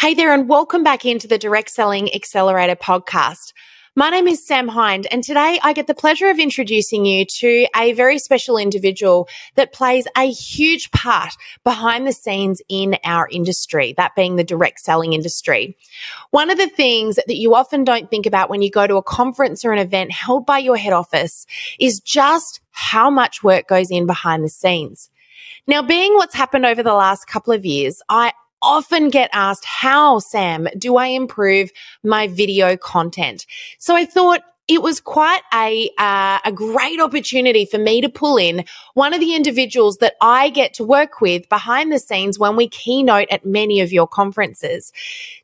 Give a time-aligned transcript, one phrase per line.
[0.00, 3.52] Hey there, and welcome back into the Direct Selling Accelerator podcast.
[3.94, 7.66] My name is Sam Hind, and today I get the pleasure of introducing you to
[7.76, 11.34] a very special individual that plays a huge part
[11.64, 15.76] behind the scenes in our industry, that being the direct selling industry.
[16.30, 19.02] One of the things that you often don't think about when you go to a
[19.02, 21.44] conference or an event held by your head office
[21.78, 25.10] is just how much work goes in behind the scenes.
[25.66, 28.32] Now, being what's happened over the last couple of years, I
[28.62, 31.70] often get asked, how, Sam, do I improve
[32.02, 33.46] my video content?
[33.78, 38.36] So I thought, it was quite a uh, a great opportunity for me to pull
[38.36, 42.54] in one of the individuals that I get to work with behind the scenes when
[42.54, 44.92] we keynote at many of your conferences.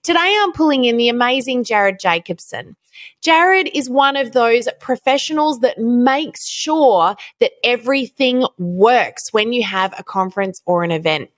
[0.04, 2.76] Today I'm pulling in the amazing Jared Jacobsen.
[3.20, 9.92] Jared is one of those professionals that makes sure that everything works when you have
[9.98, 11.30] a conference or an event.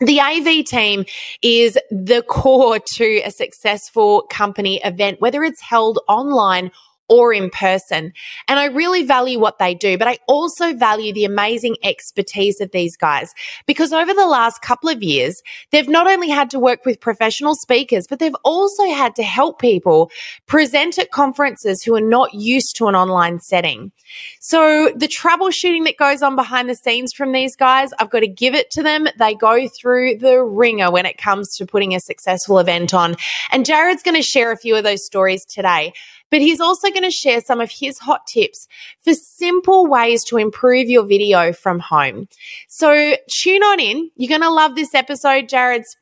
[0.00, 1.04] The AV team
[1.42, 6.70] is the core to a successful company event, whether it's held online
[7.08, 8.12] or in person.
[8.48, 12.70] And I really value what they do, but I also value the amazing expertise of
[12.72, 13.34] these guys
[13.66, 17.54] because over the last couple of years, they've not only had to work with professional
[17.54, 20.10] speakers, but they've also had to help people
[20.46, 23.92] present at conferences who are not used to an online setting.
[24.40, 28.28] So the troubleshooting that goes on behind the scenes from these guys, I've got to
[28.28, 29.08] give it to them.
[29.18, 33.16] They go through the ringer when it comes to putting a successful event on.
[33.50, 35.92] And Jared's going to share a few of those stories today
[36.34, 38.66] but he's also going to share some of his hot tips
[39.04, 42.26] for simple ways to improve your video from home.
[42.66, 44.10] So tune on in.
[44.16, 45.48] You're going to love this episode.
[45.48, 45.96] Jared's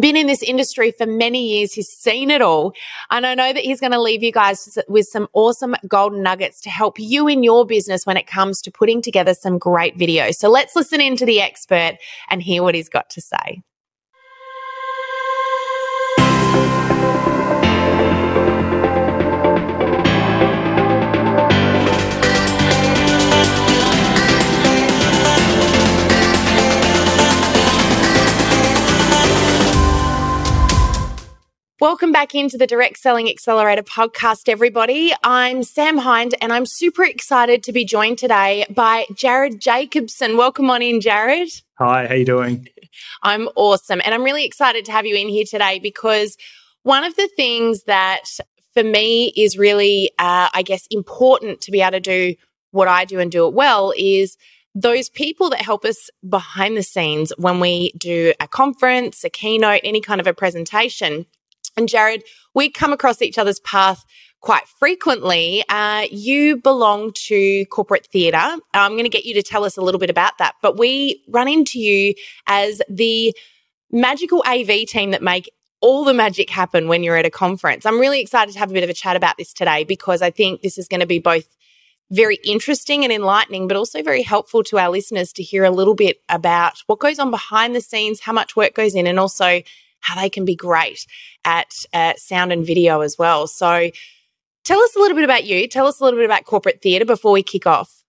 [0.00, 1.72] been in this industry for many years.
[1.72, 2.72] He's seen it all.
[3.10, 6.60] And I know that he's going to leave you guys with some awesome golden nuggets
[6.60, 10.36] to help you in your business when it comes to putting together some great videos.
[10.36, 11.96] So let's listen in to the expert
[12.30, 13.64] and hear what he's got to say.
[31.84, 35.12] Welcome back into the Direct Selling Accelerator podcast, everybody.
[35.22, 40.38] I'm Sam Hind, and I'm super excited to be joined today by Jared Jacobsen.
[40.38, 41.50] Welcome on in, Jared.
[41.74, 42.66] Hi, how are you doing?
[43.22, 46.38] I'm awesome, and I'm really excited to have you in here today because
[46.84, 48.22] one of the things that
[48.72, 52.34] for me is really, uh, I guess, important to be able to do
[52.70, 54.38] what I do and do it well is
[54.74, 59.82] those people that help us behind the scenes when we do a conference, a keynote,
[59.84, 61.26] any kind of a presentation
[61.76, 62.24] and Jared,
[62.54, 64.04] we come across each other's path
[64.40, 65.64] quite frequently.
[65.68, 68.56] Uh, you belong to corporate theatre.
[68.74, 71.22] I'm going to get you to tell us a little bit about that, but we
[71.28, 72.14] run into you
[72.46, 73.34] as the
[73.90, 77.86] magical AV team that make all the magic happen when you're at a conference.
[77.86, 80.30] I'm really excited to have a bit of a chat about this today because I
[80.30, 81.46] think this is going to be both
[82.10, 85.94] very interesting and enlightening, but also very helpful to our listeners to hear a little
[85.94, 89.62] bit about what goes on behind the scenes, how much work goes in, and also
[90.04, 91.06] how they can be great
[91.44, 93.46] at uh, sound and video as well.
[93.46, 93.90] So,
[94.64, 95.66] tell us a little bit about you.
[95.66, 98.04] Tell us a little bit about corporate theatre before we kick off.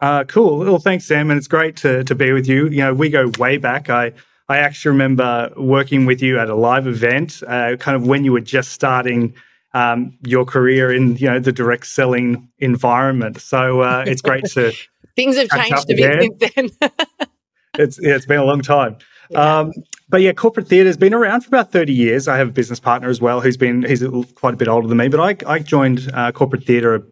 [0.00, 0.58] Uh, cool.
[0.58, 2.68] Well, thanks, Sam, and it's great to to be with you.
[2.68, 3.90] You know, we go way back.
[3.90, 4.12] I
[4.48, 8.32] I actually remember working with you at a live event, uh, kind of when you
[8.32, 9.34] were just starting
[9.74, 13.40] um, your career in you know the direct selling environment.
[13.40, 14.72] So uh, it's great to
[15.16, 16.90] things have changed a bit since then.
[17.78, 18.96] it's yeah, it's been a long time.
[19.34, 19.72] Um,
[20.08, 22.26] but yeah, corporate theatre has been around for about 30 years.
[22.26, 24.02] I have a business partner as well who's been, he's
[24.34, 27.06] quite a bit older than me, but I, I joined uh, corporate theatre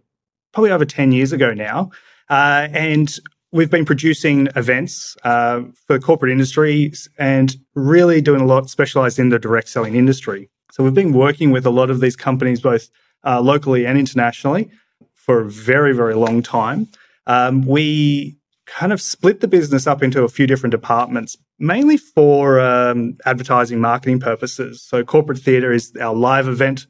[0.52, 1.90] probably over 10 years ago now.
[2.28, 3.14] Uh, and
[3.52, 9.28] we've been producing events uh, for corporate industry and really doing a lot specialized in
[9.28, 10.50] the direct selling industry.
[10.72, 12.88] So we've been working with a lot of these companies, both
[13.24, 14.70] uh, locally and internationally,
[15.14, 16.88] for a very, very long time.
[17.26, 18.36] Um, we
[18.66, 23.80] kind of split the business up into a few different departments, mainly for um, advertising
[23.80, 24.82] marketing purposes.
[24.82, 26.86] So, corporate theatre is our live event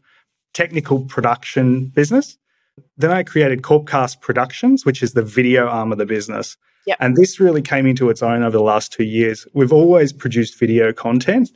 [0.54, 2.36] technical production business.
[2.96, 6.56] Then I created Corpcast Productions, which is the video arm of the business.
[6.86, 6.96] Yep.
[7.00, 9.46] And this really came into its own over the last two years.
[9.52, 11.50] We've always produced video content,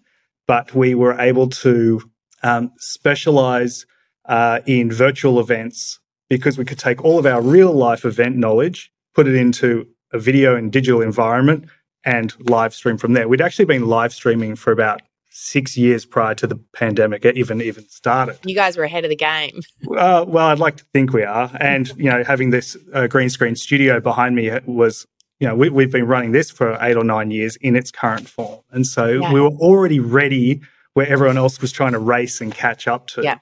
[0.47, 2.03] but we were able to
[2.43, 3.87] um, specialize
[4.26, 8.93] uh, in virtual events because we could take all of our real life event knowledge,
[9.14, 11.69] put it into a video and digital environment
[12.04, 13.28] and live stream from there.
[13.28, 15.02] We'd actually been live streaming for about
[15.34, 18.38] six years prior to the pandemic even even started.
[18.44, 19.60] You guys were ahead of the game.
[19.93, 23.28] Uh, well, I'd like to think we are, and you know, having this uh, green
[23.28, 25.06] screen studio behind me was.
[25.38, 28.28] You know, we, have been running this for eight or nine years in its current
[28.28, 28.60] form.
[28.70, 29.32] And so yeah.
[29.32, 30.60] we were already ready
[30.94, 33.22] where everyone else was trying to race and catch up to.
[33.25, 33.38] Yeah.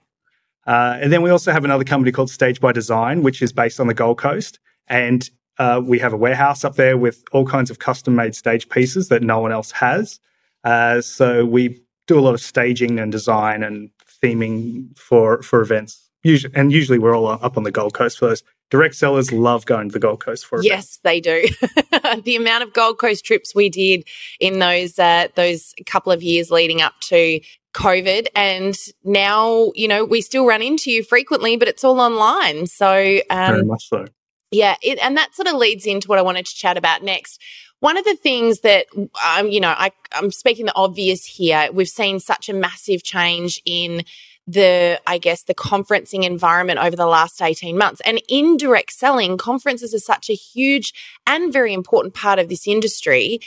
[0.67, 3.81] Uh, and then we also have another company called Stage by Design, which is based
[3.81, 4.61] on the Gold Coast.
[4.87, 5.29] And
[5.61, 9.09] uh, we have a warehouse up there with all kinds of custom made stage pieces
[9.11, 10.19] that no one else has.
[10.65, 13.91] Uh, so we do a lot of staging and design and
[14.23, 16.09] theming for for events.
[16.23, 18.43] Usually, and usually we're all up on the Gold Coast for those.
[18.71, 21.01] Direct sellers love going to the Gold Coast for yes, events.
[21.03, 22.23] they do.
[22.23, 24.05] the amount of Gold Coast trips we did
[24.39, 27.41] in those uh, those couple of years leading up to
[27.75, 32.67] COVID, and now you know we still run into you frequently, but it's all online.
[32.67, 34.07] So um, very much so.
[34.51, 37.41] Yeah, it, and that sort of leads into what I wanted to chat about next.
[37.79, 38.87] One of the things that
[39.25, 41.69] um, you know, I, I'm speaking the obvious here.
[41.73, 44.05] We've seen such a massive change in
[44.47, 48.01] the, I guess, the conferencing environment over the last 18 months.
[48.05, 50.93] And indirect selling, conferences are such a huge
[51.27, 53.41] and very important part of this industry.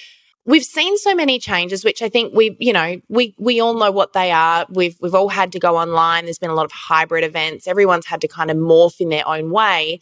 [0.45, 3.91] We've seen so many changes, which I think we, you know, we we all know
[3.91, 4.65] what they are.
[4.69, 6.25] We've we've all had to go online.
[6.25, 7.67] There's been a lot of hybrid events.
[7.67, 10.01] Everyone's had to kind of morph in their own way.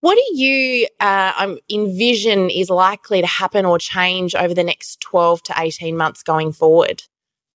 [0.00, 5.00] What do you uh, um, envision is likely to happen or change over the next
[5.00, 7.02] 12 to 18 months going forward?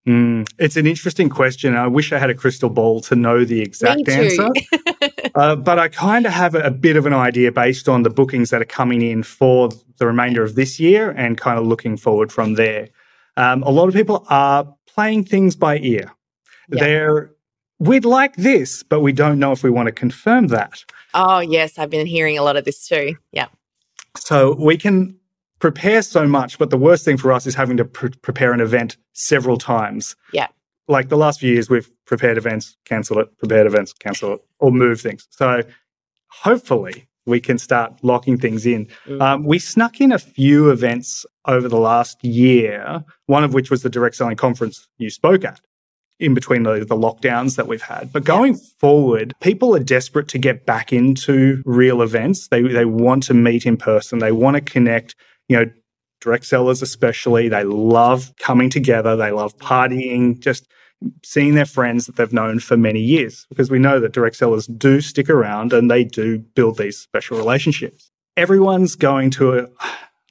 [0.05, 1.75] Mm, it's an interesting question.
[1.75, 4.49] I wish I had a crystal ball to know the exact answer.
[5.35, 8.09] uh, but I kind of have a, a, bit of an idea based on the
[8.09, 11.95] bookings that are coming in for the remainder of this year and kind of looking
[11.95, 12.89] forward from there.
[13.37, 16.11] Um, a lot of people are playing things by ear.
[16.69, 16.83] Yeah.
[16.83, 17.31] They're,
[17.79, 20.83] we'd like this, but we don't know if we want to confirm that.
[21.13, 21.77] Oh, yes.
[21.77, 23.15] I've been hearing a lot of this too.
[23.31, 23.47] Yeah.
[24.17, 25.17] So we can
[25.59, 28.59] prepare so much, but the worst thing for us is having to pr- prepare an
[28.59, 30.15] event several times.
[30.33, 30.47] Yeah.
[30.87, 34.71] Like the last few years, we've prepared events, cancelled it, prepared events, cancel it, or
[34.71, 35.27] move things.
[35.29, 35.63] So
[36.27, 38.87] hopefully we can start locking things in.
[39.07, 39.21] Mm.
[39.21, 43.83] Um, we snuck in a few events over the last year, one of which was
[43.83, 45.61] the direct selling conference you spoke at
[46.23, 48.11] in between the, the lockdowns that we've had.
[48.11, 52.47] But going forward, people are desperate to get back into real events.
[52.47, 55.15] They, they want to meet in person, they want to connect
[55.47, 55.71] you know,
[56.21, 60.67] direct sellers especially, they love coming together, they love partying, just
[61.23, 64.67] seeing their friends that they've known for many years because we know that direct sellers
[64.67, 68.09] do stick around and they do build these special relationships.
[68.37, 69.67] Everyone's going to a,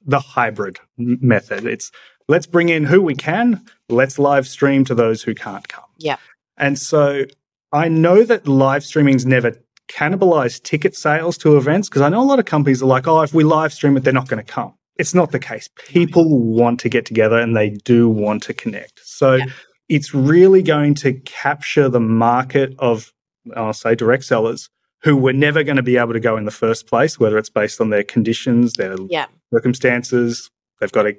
[0.05, 1.65] the hybrid method.
[1.65, 1.91] It's
[2.27, 5.83] let's bring in who we can, let's live stream to those who can't come.
[5.97, 6.17] Yeah.
[6.57, 7.25] And so
[7.71, 9.57] I know that live streaming's never
[9.89, 13.21] cannibalized ticket sales to events because I know a lot of companies are like, oh,
[13.21, 15.69] if we live stream it, they're not going to come it's not the case.
[15.87, 19.01] People want to get together and they do want to connect.
[19.03, 19.45] So yeah.
[19.89, 23.11] it's really going to capture the market of,
[23.55, 24.69] I'll say, direct sellers
[25.01, 27.49] who were never going to be able to go in the first place, whether it's
[27.49, 29.25] based on their conditions, their yeah.
[29.53, 30.49] circumstances,
[30.79, 31.15] they've got a,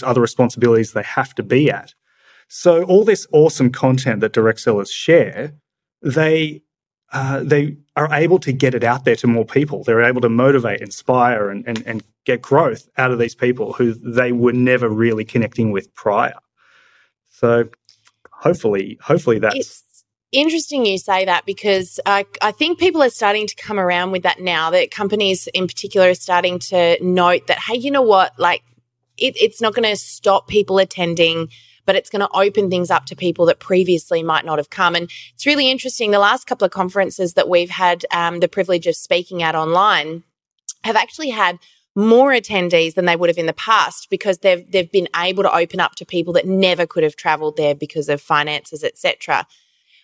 [0.00, 1.92] other responsibilities they have to be at.
[2.48, 5.54] So all this awesome content that direct sellers share,
[6.02, 6.62] they
[7.12, 9.84] uh, they are able to get it out there to more people.
[9.84, 13.92] They're able to motivate, inspire, and, and, and get growth out of these people who
[13.92, 16.34] they were never really connecting with prior.
[17.30, 17.68] So
[18.30, 19.54] hopefully, hopefully that's.
[19.56, 19.78] It's-
[20.32, 24.22] interesting you say that because I, I think people are starting to come around with
[24.22, 28.32] that now that companies in particular are starting to note that hey you know what
[28.38, 28.62] like
[29.18, 31.48] it, it's not going to stop people attending
[31.84, 34.94] but it's going to open things up to people that previously might not have come.
[34.94, 36.10] And it's really interesting.
[36.10, 40.22] The last couple of conferences that we've had um, the privilege of speaking at online
[40.84, 41.58] have actually had
[41.94, 45.54] more attendees than they would have in the past because they've they've been able to
[45.54, 49.46] open up to people that never could have traveled there because of finances etc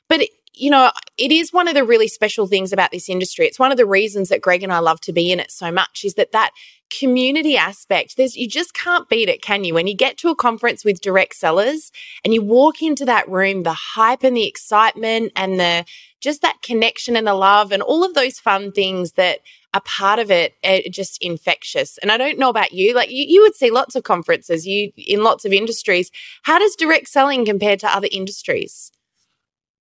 [0.06, 0.20] but
[0.58, 3.46] you know it is one of the really special things about this industry.
[3.46, 5.70] It's one of the reasons that Greg and I love to be in it so
[5.72, 6.52] much is that that
[6.90, 9.74] community aspect there's you just can't beat it can you?
[9.74, 11.90] When you get to a conference with direct sellers
[12.24, 15.84] and you walk into that room the hype and the excitement and the
[16.20, 19.40] just that connection and the love and all of those fun things that
[19.74, 21.98] are part of it are just infectious.
[21.98, 24.92] And i don't know about you like you, you would see lots of conferences you
[24.96, 26.10] in lots of industries.
[26.42, 28.92] How does direct selling compare to other industries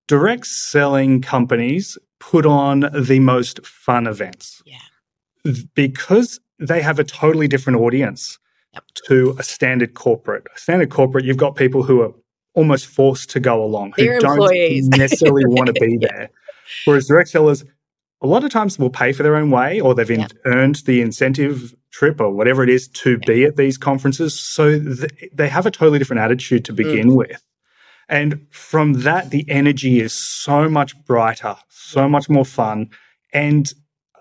[0.07, 4.77] direct selling companies put on the most fun events yeah
[5.75, 8.39] because they have a totally different audience
[8.73, 8.83] yep.
[9.07, 10.45] to a standard corporate.
[10.55, 12.11] A standard corporate, you've got people who are
[12.53, 14.87] almost forced to go along, who They're don't employees.
[14.89, 16.29] necessarily want to be there.
[16.85, 17.63] Whereas direct sellers,
[18.21, 20.31] a lot of times will pay for their own way or they've yep.
[20.45, 23.21] earned the incentive trip or whatever it is to yep.
[23.21, 24.37] be at these conferences.
[24.37, 27.15] So th- they have a totally different attitude to begin mm.
[27.15, 27.43] with.
[28.09, 32.89] And from that, the energy is so much brighter, so much more fun.
[33.33, 33.71] And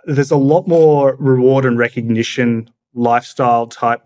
[0.04, 4.02] there's a lot more reward and recognition lifestyle type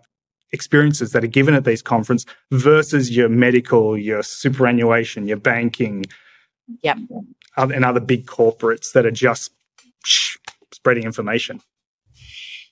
[0.51, 6.05] experiences that are given at these conferences versus your medical, your superannuation, your banking,
[6.83, 6.97] yep.
[7.57, 9.51] and other big corporates that are just
[10.73, 11.61] spreading information.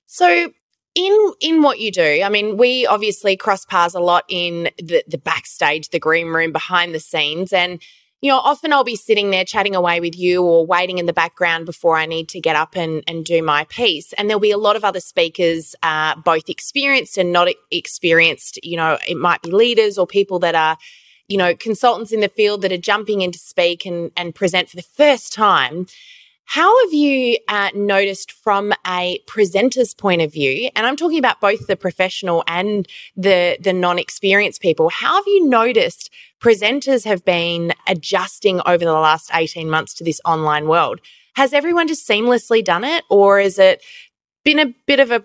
[0.08, 0.52] So
[0.96, 5.04] in in what you do, I mean, we obviously cross paths a lot in the
[5.08, 7.82] the backstage, the green room, behind the scenes, and
[8.22, 11.14] you know, often I'll be sitting there chatting away with you or waiting in the
[11.14, 14.12] background before I need to get up and, and do my piece.
[14.14, 18.60] And there'll be a lot of other speakers, uh, both experienced and not experienced.
[18.62, 20.78] You know, it might be leaders or people that are,
[21.30, 24.70] you know, consultants in the field that are jumping in to speak and, and present
[24.70, 25.86] for the first time.
[26.50, 31.40] How have you uh, noticed from a presenter's point of view, and I'm talking about
[31.40, 36.10] both the professional and the the non-experienced people, how have you noticed
[36.42, 41.02] presenters have been adjusting over the last 18 months to this online world?
[41.36, 43.84] Has everyone just seamlessly done it, or has it
[44.44, 45.24] been a bit of a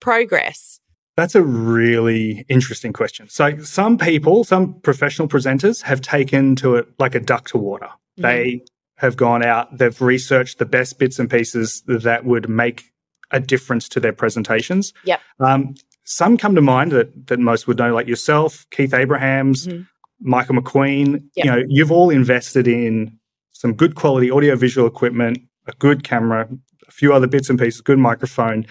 [0.00, 0.80] progress?
[1.18, 3.28] That's a really interesting question.
[3.28, 7.90] So, some people, some professional presenters have taken to it like a duck to water.
[8.18, 8.22] Mm-hmm.
[8.22, 8.64] They
[9.04, 12.84] have gone out, they've researched the best bits and pieces that would make
[13.30, 14.92] a difference to their presentations.
[15.04, 15.20] Yep.
[15.40, 19.82] Um, some come to mind that, that most would know, like yourself, Keith Abrahams, mm-hmm.
[20.20, 21.22] Michael McQueen.
[21.36, 21.44] Yep.
[21.44, 23.18] You know, you've all invested in
[23.52, 26.48] some good quality audiovisual equipment, a good camera,
[26.86, 28.66] a few other bits and pieces, good microphone,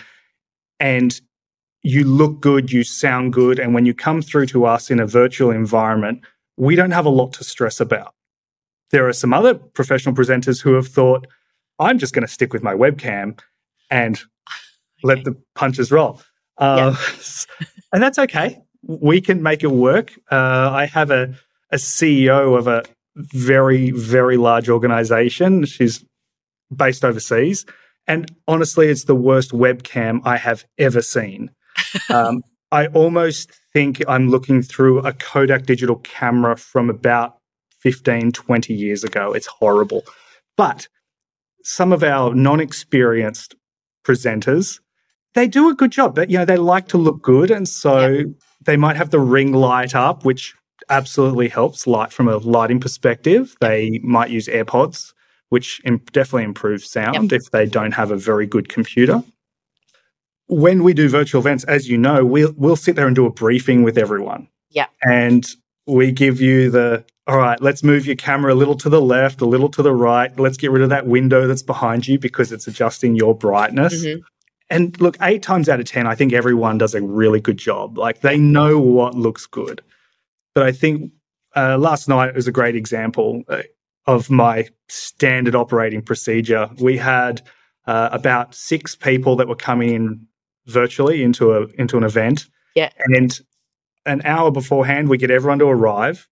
[0.79, 1.19] and
[1.81, 3.59] you look good, you sound good.
[3.59, 6.21] And when you come through to us in a virtual environment,
[6.55, 8.13] we don't have a lot to stress about.
[8.93, 11.25] There are some other professional presenters who have thought,
[11.79, 13.39] I'm just going to stick with my webcam
[13.89, 14.21] and
[15.01, 16.21] let the punches roll.
[16.59, 17.65] Uh, yeah.
[17.91, 18.61] and that's okay.
[18.83, 20.13] We can make it work.
[20.31, 21.33] Uh, I have a,
[21.71, 22.83] a CEO of a
[23.15, 25.65] very, very large organization.
[25.65, 26.05] She's
[26.75, 27.65] based overseas.
[28.05, 31.51] And honestly, it's the worst webcam I have ever seen.
[32.09, 37.37] Um, I almost think I'm looking through a Kodak digital camera from about
[37.83, 39.33] 15, 20 years ago.
[39.33, 40.03] It's horrible.
[40.55, 40.87] But
[41.63, 43.55] some of our non experienced
[44.05, 44.79] presenters,
[45.35, 46.15] they do a good job.
[46.15, 47.51] But, you know, they like to look good.
[47.51, 48.27] And so yep.
[48.65, 50.55] they might have the ring light up, which
[50.89, 53.55] absolutely helps light from a lighting perspective.
[53.59, 55.13] They might use AirPods,
[55.49, 57.41] which definitely improves sound yep.
[57.41, 59.23] if they don't have a very good computer.
[60.47, 63.31] When we do virtual events, as you know, we'll, we'll sit there and do a
[63.31, 64.47] briefing with everyone.
[64.69, 64.87] Yeah.
[65.01, 65.45] And
[65.85, 69.41] we give you the all right, let's move your camera a little to the left,
[69.41, 70.37] a little to the right.
[70.37, 74.03] Let's get rid of that window that's behind you because it's adjusting your brightness.
[74.03, 74.21] Mm-hmm.
[74.69, 77.97] And look, eight times out of 10, I think everyone does a really good job.
[77.97, 79.81] Like they know what looks good.
[80.53, 81.11] But I think
[81.55, 83.63] uh, last night was a great example uh,
[84.05, 86.69] of my standard operating procedure.
[86.79, 87.41] We had
[87.87, 90.27] uh, about six people that were coming in
[90.65, 92.47] virtually into a into an event.
[92.75, 92.89] Yeah.
[92.99, 93.39] And
[94.05, 96.27] an hour beforehand, we get everyone to arrive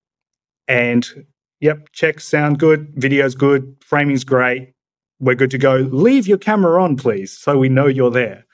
[0.71, 1.25] and
[1.59, 4.73] yep, checks sound good, video's good, framing's great,
[5.19, 5.75] we're good to go.
[5.91, 8.45] Leave your camera on, please, so we know you're there.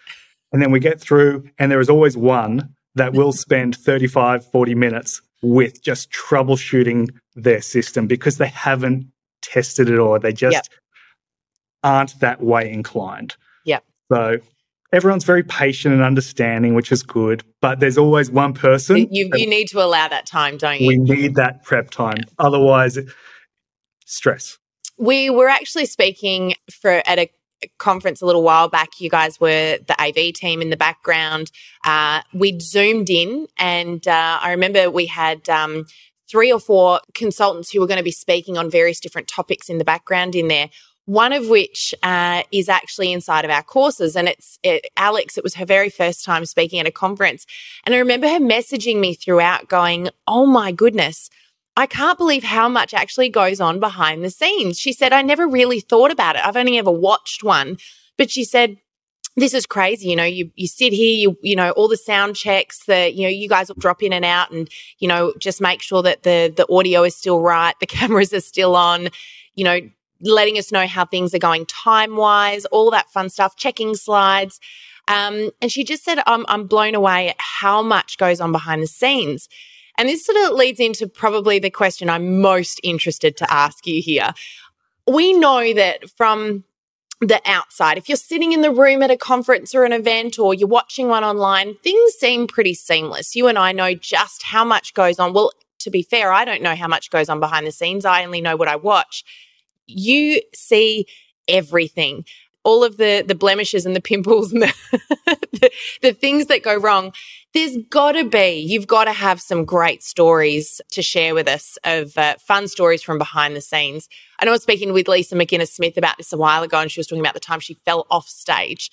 [0.52, 4.76] And then we get through, and there is always one that will spend 35, 40
[4.76, 9.06] minutes with just troubleshooting their system because they haven't
[9.44, 10.66] tested it or they just yep.
[11.84, 13.36] aren't that way inclined.
[13.64, 13.80] Yeah.
[14.12, 14.40] So
[14.94, 17.44] everyone's very patient and understanding, which is good.
[17.62, 19.08] But there's always one person.
[19.12, 20.88] You, you need to allow that time, don't you?
[20.88, 22.18] We need that prep time.
[22.18, 22.34] Yeah.
[22.40, 22.98] Otherwise,
[24.06, 24.58] stress.
[24.98, 27.30] We were actually speaking for at a
[27.80, 28.90] conference a little while back.
[29.00, 31.52] You guys were the AV team in the background.
[31.84, 35.48] Uh, we'd zoomed in, and uh, I remember we had.
[35.50, 35.86] Um,
[36.30, 39.78] three or four consultants who were going to be speaking on various different topics in
[39.78, 40.70] the background in there
[41.08, 44.18] one of which uh, is actually inside of our courses.
[44.18, 47.46] And it's it, Alex, it was her very first time speaking at a conference.
[47.86, 51.30] And I remember her messaging me throughout, going, Oh my goodness.
[51.78, 54.80] I can't believe how much actually goes on behind the scenes.
[54.80, 56.46] She said, I never really thought about it.
[56.46, 57.78] I've only ever watched one.
[58.18, 58.78] But she said,
[59.38, 60.10] this is crazy.
[60.10, 63.24] You know, you, you sit here, you, you know, all the sound checks that, you
[63.24, 66.24] know, you guys will drop in and out and, you know, just make sure that
[66.24, 67.76] the, the audio is still right.
[67.80, 69.10] The cameras are still on,
[69.56, 69.80] you know,
[70.22, 74.60] letting us know how things are going time wise, all that fun stuff, checking slides.
[75.08, 78.84] Um, and she just said, I'm, I'm blown away at how much goes on behind
[78.84, 79.48] the scenes.
[79.98, 84.02] And this sort of leads into probably the question I'm most interested to ask you
[84.02, 84.34] here.
[85.08, 86.66] We know that from
[87.20, 90.54] the outside, if you're sitting in the room at a conference or an event or
[90.54, 93.36] you're watching one online, things seem pretty seamless.
[93.36, 95.34] You and I know just how much goes on.
[95.34, 98.06] Well, to be fair, I don't know how much goes on behind the scenes.
[98.06, 99.24] I only know what I watch
[99.88, 101.06] you see
[101.48, 102.26] everything
[102.68, 104.74] all of the the blemishes and the pimples and the,
[105.54, 107.14] the, the things that go wrong,
[107.54, 111.78] there's got to be, you've got to have some great stories to share with us
[111.86, 114.10] of uh, fun stories from behind the scenes.
[114.38, 116.92] I know I was speaking with Lisa mcginnis smith about this a while ago, and
[116.92, 118.92] she was talking about the time she fell off stage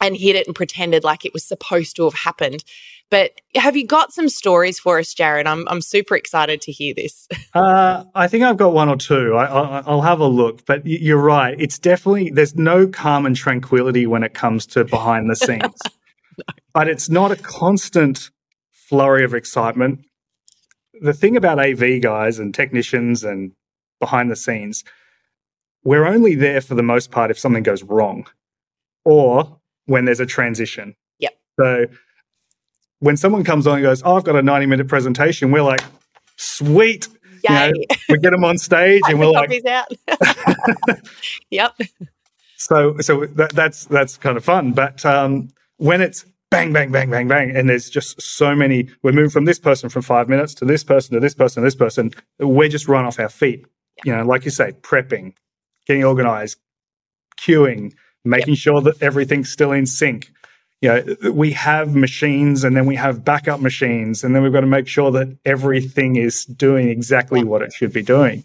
[0.00, 2.64] and hid it and pretended like it was supposed to have happened.
[3.10, 5.46] But have you got some stories for us, Jared?
[5.46, 7.28] I'm, I'm super excited to hear this.
[7.52, 9.34] Uh, I think I've got one or two.
[9.34, 10.64] I, will have a look.
[10.66, 11.56] But you're right.
[11.58, 15.62] It's definitely, there's no calm and tranquility when it comes to behind the scenes.
[16.38, 16.44] no.
[16.72, 18.30] But it's not a constant
[18.70, 20.04] flurry of excitement.
[21.02, 23.50] The thing about AV guys and technicians and
[23.98, 24.84] behind the scenes,
[25.82, 28.26] we're only there for the most part if something goes wrong
[29.04, 30.94] or when there's a transition.
[31.18, 31.36] Yep.
[31.58, 31.86] So
[33.00, 35.82] when someone comes on and goes, "Oh, I've got a 90 minute presentation," we're like,
[36.36, 37.08] "Sweet."
[37.48, 37.72] You know,
[38.10, 39.90] we get them on stage and we're like, out.
[41.50, 41.74] yep.
[42.56, 44.72] So, so that, that's that's kind of fun.
[44.72, 49.12] But um, when it's bang, bang, bang, bang, bang, and there's just so many, we're
[49.12, 51.74] moving from this person from five minutes to this person to this person to this
[51.74, 52.10] person.
[52.38, 53.64] We're just run off our feet.
[54.04, 55.32] You know, like you say, prepping,
[55.86, 56.58] getting organized,
[57.40, 58.58] queuing, making yep.
[58.58, 60.30] sure that everything's still in sync
[60.80, 64.60] you know, we have machines and then we have backup machines, and then we've got
[64.60, 68.44] to make sure that everything is doing exactly what it should be doing.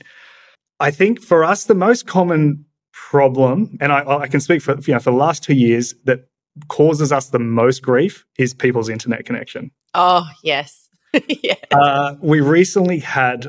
[0.79, 4.93] I think for us, the most common problem, and I, I can speak for you
[4.93, 6.27] know for the last two years, that
[6.67, 9.71] causes us the most grief is people's internet connection.
[9.93, 10.89] Oh yes,
[11.27, 11.55] yeah.
[11.71, 13.47] Uh, we recently had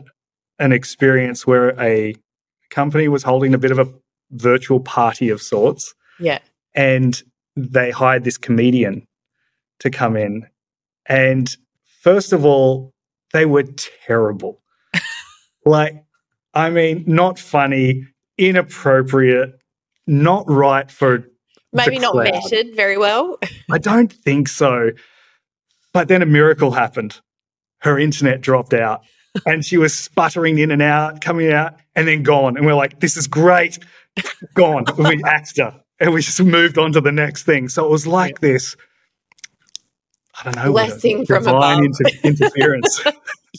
[0.59, 2.15] an experience where a
[2.71, 3.89] company was holding a bit of a
[4.31, 5.95] virtual party of sorts.
[6.19, 6.39] Yeah.
[6.75, 7.23] And
[7.57, 9.07] they hired this comedian
[9.81, 10.47] to come in.
[11.07, 11.55] And
[12.03, 12.93] first of all,
[13.33, 13.65] they were
[14.07, 14.61] terrible.
[15.65, 16.05] like,
[16.55, 18.07] I mean, not funny,
[18.39, 19.59] inappropriate,
[20.07, 21.25] not right for.
[21.73, 23.39] Maybe not measured very well.
[23.71, 24.93] I don't think so.
[25.93, 27.21] But then a miracle happened.
[27.81, 29.03] Her internet dropped out
[29.45, 32.57] and she was sputtering in and out, coming out, and then gone.
[32.57, 33.79] And we're like, this is great.
[34.55, 34.85] gone.
[34.97, 37.69] we axed her and we just moved on to the next thing.
[37.69, 38.77] So it was like this.
[40.39, 40.73] I don't know.
[40.73, 41.83] Blessing from above.
[41.83, 43.03] Inter- interference,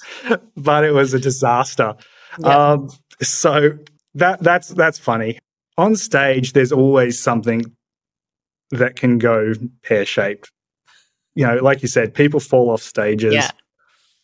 [0.56, 1.96] but it was a disaster.
[2.44, 2.90] Um,
[3.22, 3.78] so
[4.14, 5.40] that that's that's funny.
[5.78, 7.64] On stage, there's always something
[8.72, 10.52] that can go pear shaped.
[11.36, 13.34] You know, like you said, people fall off stages.
[13.34, 13.52] Yeah.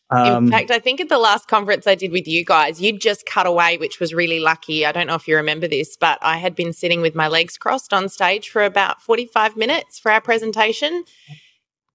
[0.09, 3.01] Um, In fact, I think at the last conference I did with you guys, you'd
[3.01, 4.85] just cut away, which was really lucky.
[4.85, 7.57] I don't know if you remember this, but I had been sitting with my legs
[7.57, 11.03] crossed on stage for about 45 minutes for our presentation.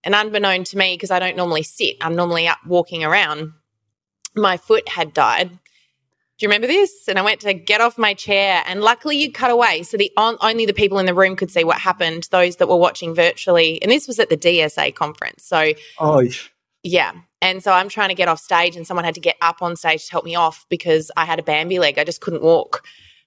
[0.04, 3.52] And unbeknown to me, because I don't normally sit, I'm normally up walking around,
[4.34, 5.50] my foot had died.
[5.50, 7.08] Do you remember this?
[7.08, 10.12] And I went to get off my chair, and luckily you cut away, so the
[10.16, 12.28] on, only the people in the room could see what happened.
[12.30, 15.44] Those that were watching virtually, and this was at the DSA conference.
[15.44, 16.22] So, oh,
[16.84, 17.10] yeah,
[17.40, 19.76] and so I'm trying to get off stage, and someone had to get up on
[19.76, 21.98] stage to help me off because I had a Bambi leg.
[21.98, 22.84] I just couldn't walk,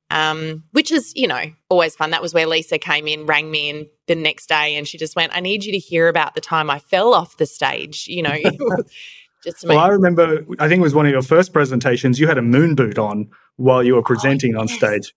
[0.09, 2.11] um, which is, you know, always fun.
[2.11, 5.15] That was where Lisa came in, rang me in the next day, and she just
[5.15, 8.21] went, I need you to hear about the time I fell off the stage, you
[8.21, 8.35] know.
[9.43, 12.37] just well, I remember, I think it was one of your first presentations, you had
[12.37, 14.71] a moon boot on while you were oh, presenting oh, yes.
[14.71, 15.15] on stage.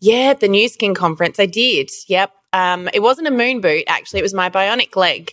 [0.00, 1.40] Yeah, the Nu Skin conference.
[1.40, 1.90] I did.
[2.08, 2.30] Yep.
[2.52, 4.20] Um, it wasn't a moon boot, actually.
[4.20, 5.32] It was my bionic leg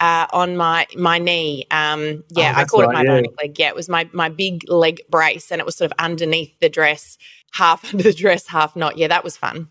[0.00, 1.66] uh, on my my knee.
[1.70, 3.26] Um, yeah, oh, I called right, it my yeah.
[3.40, 3.58] leg.
[3.58, 6.68] Yeah, it was my my big leg brace, and it was sort of underneath the
[6.68, 7.18] dress,
[7.52, 8.98] half under the dress, half not.
[8.98, 9.68] Yeah, that was fun.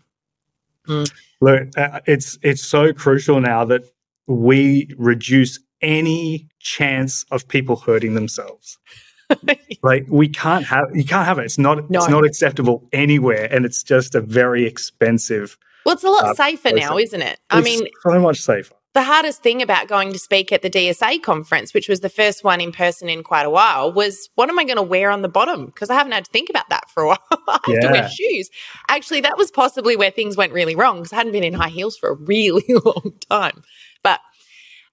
[0.86, 1.12] Mm.
[1.40, 3.82] Look, uh, it's it's so crucial now that
[4.26, 8.78] we reduce any chance of people hurting themselves.
[9.82, 11.44] like we can't have you can't have it.
[11.44, 12.00] It's not no.
[12.00, 15.58] it's not acceptable anywhere, and it's just a very expensive.
[15.84, 16.88] Well, it's a lot uh, safer process.
[16.88, 17.40] now, isn't it?
[17.48, 21.22] I mean, so much safer the hardest thing about going to speak at the DSA
[21.22, 24.58] conference, which was the first one in person in quite a while, was what am
[24.58, 25.66] I going to wear on the bottom?
[25.66, 27.18] Because I haven't had to think about that for a while.
[27.30, 27.80] I have yeah.
[27.80, 28.50] to wear shoes.
[28.88, 31.68] Actually, that was possibly where things went really wrong because I hadn't been in high
[31.68, 33.62] heels for a really long time.
[34.02, 34.20] But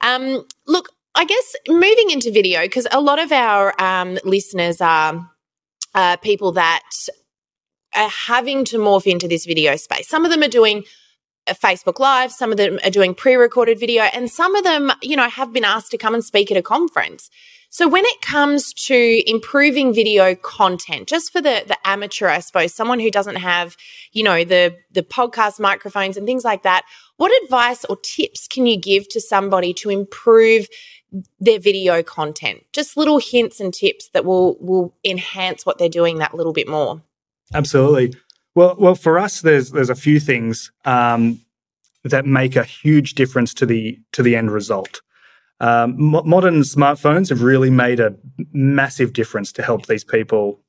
[0.01, 5.27] um, look, I guess moving into video, because a lot of our um, listeners are
[5.95, 6.83] uh, people that
[7.95, 10.07] are having to morph into this video space.
[10.07, 10.83] Some of them are doing
[11.53, 15.15] Facebook Live, some of them are doing pre recorded video, and some of them, you
[15.15, 17.29] know, have been asked to come and speak at a conference.
[17.69, 22.73] So when it comes to improving video content, just for the the amateur, I suppose,
[22.73, 23.75] someone who doesn't have,
[24.13, 26.83] you know, the the podcast microphones and things like that,
[27.17, 30.67] what advice or tips can you give to somebody to improve
[31.39, 32.63] their video content?
[32.73, 36.67] Just little hints and tips that will will enhance what they're doing that little bit
[36.67, 37.01] more.
[37.53, 38.13] Absolutely.
[38.57, 40.71] Well, well, for us, there's there's a few things.
[40.83, 41.39] Um,
[42.03, 45.01] that make a huge difference to the to the end result.
[45.59, 48.15] Um, mo- modern smartphones have really made a
[48.53, 50.59] massive difference to help these people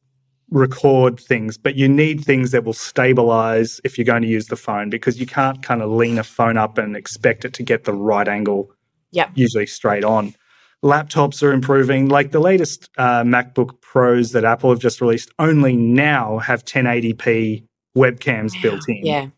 [0.50, 4.56] record things, but you need things that will stabilize if you're going to use the
[4.56, 7.84] phone because you can't kind of lean a phone up and expect it to get
[7.84, 8.70] the right angle,
[9.12, 9.30] Yep.
[9.34, 10.34] usually straight on.
[10.82, 12.08] Laptops are improving.
[12.08, 17.67] Like the latest uh, MacBook Pros that Apple have just released only now have 1080p
[17.98, 19.04] webcams built in.
[19.04, 19.28] Yeah.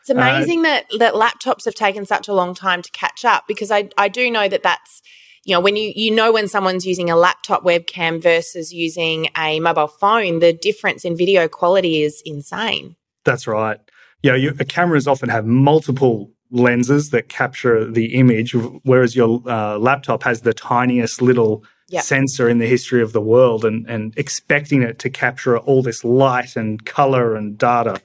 [0.00, 3.44] It's Uh, amazing that that laptops have taken such a long time to catch up
[3.48, 5.00] because I I do know that that's
[5.44, 9.60] you know when you you know when someone's using a laptop webcam versus using a
[9.60, 12.96] mobile phone the difference in video quality is insane.
[13.24, 13.80] That's right.
[14.22, 20.22] Yeah, you, cameras often have multiple lenses that capture the image, whereas your uh, laptop
[20.22, 22.02] has the tiniest little Yep.
[22.02, 26.02] sensor in the history of the world, and, and expecting it to capture all this
[26.04, 28.00] light and color and data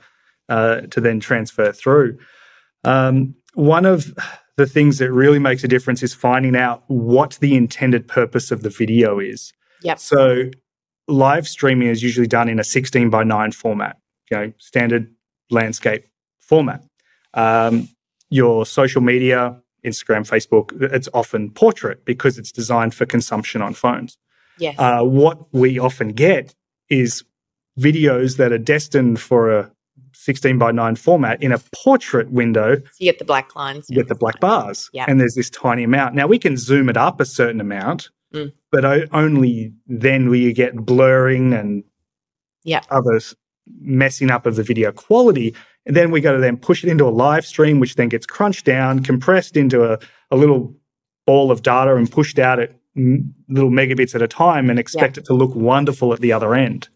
[0.49, 2.17] uh, to then transfer through.
[2.83, 4.13] Um, one of
[4.57, 8.61] the things that really makes a difference is finding out what the intended purpose of
[8.61, 9.53] the video is.
[9.83, 9.99] Yep.
[9.99, 10.51] So,
[11.07, 13.97] live streaming is usually done in a 16 by 9 format,
[14.29, 15.09] you know, standard
[15.49, 16.05] landscape
[16.39, 16.83] format.
[17.33, 17.87] Um,
[18.29, 24.17] your social media, Instagram, Facebook, it's often portrait because it's designed for consumption on phones.
[24.57, 24.75] Yes.
[24.77, 26.53] Uh, what we often get
[26.89, 27.23] is
[27.79, 29.71] videos that are destined for a
[30.13, 33.85] 16 by 9 format in a portrait window so you get the black lines.
[33.89, 35.05] you get the black bars Yeah.
[35.07, 38.51] and there's this tiny amount now we can zoom it up a certain amount Mm.
[38.71, 41.83] but only then will you get blurring and
[42.63, 42.81] Yeah.
[42.91, 43.19] other
[43.79, 47.05] messing up of the video quality and then we got to then push it into
[47.05, 49.99] a live stream which then gets crunched down compressed into a,
[50.31, 50.75] a little
[51.25, 55.17] ball of data and pushed out at m- little megabits at a time and expect
[55.17, 56.89] it to look wonderful at the other end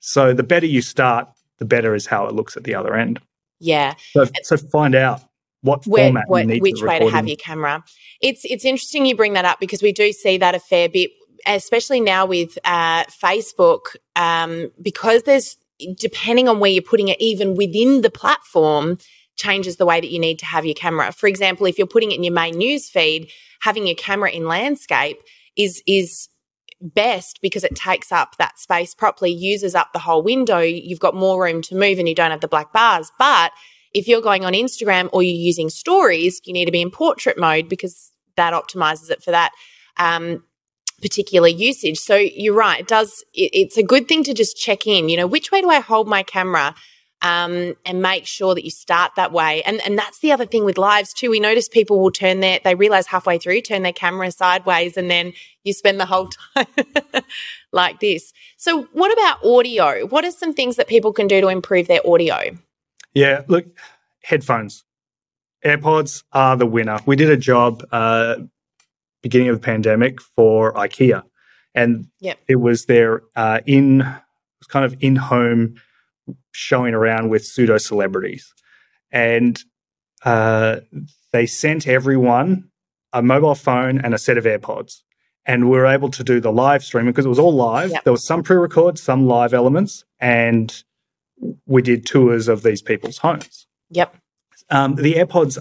[0.00, 3.20] so the better you start the better is how it looks at the other end
[3.60, 3.94] Yeah.
[4.12, 5.22] so, so find out
[5.62, 7.28] what where, format what, you need which way to have in.
[7.28, 7.82] your camera.
[8.20, 11.10] It's it's interesting you bring that up because we do see that a fair bit,
[11.46, 15.56] especially now with uh, Facebook, um, because there's
[15.98, 18.98] depending on where you're putting it, even within the platform,
[19.36, 21.12] changes the way that you need to have your camera.
[21.12, 24.46] For example, if you're putting it in your main news feed, having your camera in
[24.46, 25.18] landscape
[25.56, 26.28] is is
[26.80, 30.58] best because it takes up that space properly, uses up the whole window.
[30.58, 33.10] You've got more room to move and you don't have the black bars.
[33.18, 33.52] But
[33.94, 37.38] if you're going on Instagram or you're using stories, you need to be in portrait
[37.38, 39.52] mode because that optimizes it for that
[39.96, 40.42] um,
[41.00, 41.98] particular usage.
[41.98, 42.80] So you're right.
[42.80, 43.24] It does.
[43.34, 45.08] It, it's a good thing to just check in.
[45.08, 46.74] You know, which way do I hold my camera?
[47.22, 49.62] Um, and make sure that you start that way.
[49.62, 51.30] And and that's the other thing with lives too.
[51.30, 55.10] We notice people will turn their they realize halfway through turn their camera sideways, and
[55.10, 56.66] then you spend the whole time
[57.72, 58.34] like this.
[58.58, 60.06] So what about audio?
[60.06, 62.58] What are some things that people can do to improve their audio?
[63.14, 63.66] Yeah, look,
[64.22, 64.84] headphones,
[65.64, 66.98] AirPods are the winner.
[67.06, 68.36] We did a job uh,
[69.24, 71.22] beginning of the pandemic for IKEA,
[71.74, 72.38] and Yep.
[72.46, 74.06] it was their uh, in
[74.68, 75.74] kind of in home
[76.52, 78.52] showing around with pseudo celebrities,
[79.10, 79.60] and
[80.24, 80.80] uh,
[81.32, 82.70] they sent everyone
[83.12, 85.00] a mobile phone and a set of AirPods.
[85.46, 87.90] And we were able to do the live streaming because it was all live.
[87.90, 88.04] Yep.
[88.04, 90.82] There was some pre-record, some live elements, and
[91.66, 93.66] we did tours of these people's homes.
[93.90, 94.16] Yep.
[94.70, 95.58] Um, the AirPods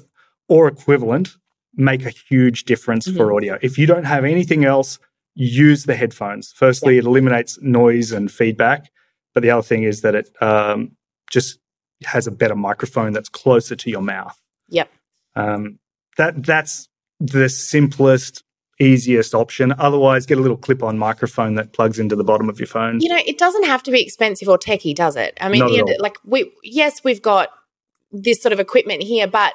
[0.47, 1.35] or equivalent
[1.75, 3.57] make a huge difference for audio.
[3.61, 4.99] If you don't have anything else,
[5.35, 6.53] use the headphones.
[6.55, 8.91] Firstly, it eliminates noise and feedback,
[9.33, 10.91] but the other thing is that it um,
[11.31, 11.59] just
[12.05, 14.39] has a better microphone that's closer to your mouth.
[14.69, 14.91] Yep.
[15.35, 15.79] Um,
[16.17, 16.87] that that's
[17.19, 18.43] the simplest,
[18.79, 19.73] easiest option.
[19.79, 22.99] Otherwise, get a little clip-on microphone that plugs into the bottom of your phone.
[22.99, 25.37] You know, it doesn't have to be expensive or techy, does it?
[25.41, 25.95] I mean, Not the at end, all.
[25.99, 27.49] like we yes, we've got
[28.11, 29.53] this sort of equipment here, but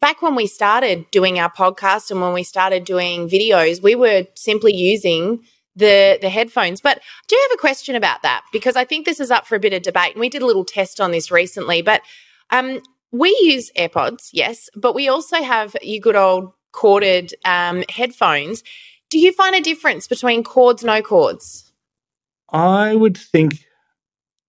[0.00, 4.26] back when we started doing our podcast and when we started doing videos, we were
[4.34, 5.44] simply using
[5.74, 6.80] the the headphones.
[6.80, 9.60] But do have a question about that because I think this is up for a
[9.60, 10.12] bit of debate.
[10.12, 12.02] And we did a little test on this recently, but
[12.50, 12.80] um,
[13.12, 18.62] we use AirPods, yes, but we also have you good old corded um, headphones.
[19.08, 21.72] Do you find a difference between cords, no cords?
[22.50, 23.64] I would think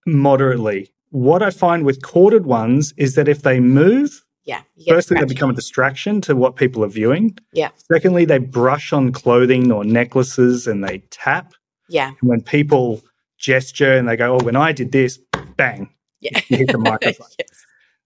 [0.05, 0.89] moderately.
[1.09, 4.61] What I find with corded ones is that if they move, Yeah.
[4.87, 7.37] firstly, they become a distraction to what people are viewing.
[7.51, 7.69] Yeah.
[7.91, 11.53] Secondly, they brush on clothing or necklaces and they tap.
[11.89, 12.13] Yeah.
[12.21, 13.01] And when people
[13.37, 15.19] gesture and they go, oh, when I did this,
[15.57, 15.89] bang,
[16.21, 16.39] Yeah.
[16.47, 17.27] you hit the microphone.
[17.37, 17.65] yes.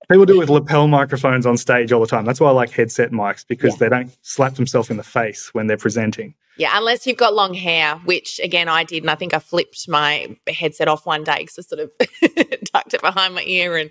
[0.09, 2.25] People do it with lapel microphones on stage all the time.
[2.25, 3.77] That's why I like headset mics because Yeah.
[3.77, 6.33] they don't slap themselves in the face when they're presenting.
[6.57, 9.87] Yeah, unless you've got long hair, which again I did, and I think I flipped
[9.87, 11.91] my headset off one day because I sort of
[12.73, 13.89] tucked it behind my ear and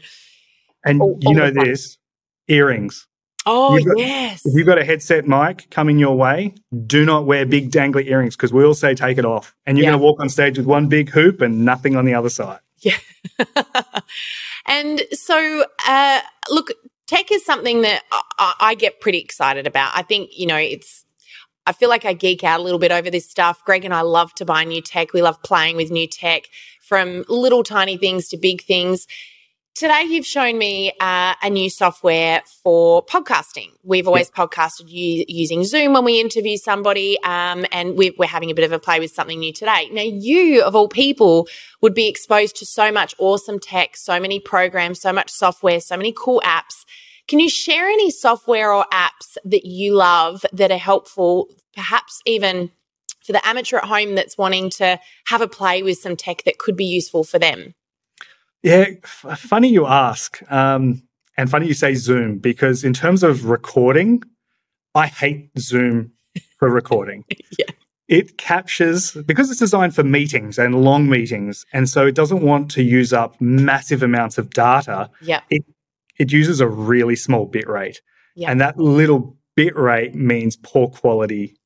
[0.85, 1.97] And All- you all know this,
[2.51, 3.07] earrings.
[3.47, 4.43] Oh, You've got- yes.
[4.45, 6.55] If you've got a headset mic coming your way,
[6.87, 9.55] do not wear big dangly earrings because we all say take it off.
[9.65, 9.93] And you're Yeah.
[9.93, 12.59] going to walk on stage with one big hoop and nothing on the other side.
[12.81, 12.97] Yeah.
[14.67, 16.73] and so, uh, look,
[17.07, 19.93] tech is something that I, I- I get pretty excited about.
[19.95, 21.05] I think, you know, it's,
[21.67, 23.65] I feel like I geek out a little bit over this stuff.
[23.65, 25.13] Greg and I love to buy new tech.
[25.13, 26.45] We love playing with new tech
[26.83, 29.07] from little tiny things to big things.
[29.75, 33.69] Today, you've shown me uh, a new software for podcasting.
[33.83, 38.51] We've always podcasted u- using Zoom when we interview somebody, um, and we we're having
[38.51, 39.89] a bit of a play with something new today.
[39.93, 41.49] Now, you, of all people,
[41.81, 45.97] would be exposed to so much awesome tech, so many programs, so much software, so
[45.97, 46.85] many cool apps.
[47.29, 52.71] Can you share any software or apps that you love that are helpful, perhaps even
[53.25, 56.59] for the amateur at home that's wanting to have a play with some tech that
[56.59, 57.75] could be useful for them?
[58.63, 60.41] Yeah, f- funny you ask.
[60.51, 61.03] Um,
[61.37, 64.23] and funny you say Zoom because in terms of recording,
[64.95, 66.13] I hate Zoom
[66.59, 67.25] for recording.
[67.59, 67.67] Yeah.
[68.09, 72.69] It captures because it's designed for meetings and long meetings, and so it doesn't want
[72.73, 75.09] to use up massive amounts of data.
[75.23, 75.43] Yeah.
[75.49, 75.65] It
[76.19, 78.03] it uses a really small bit rate.
[78.35, 78.51] Yeah.
[78.51, 81.57] And that little bit rate means poor quality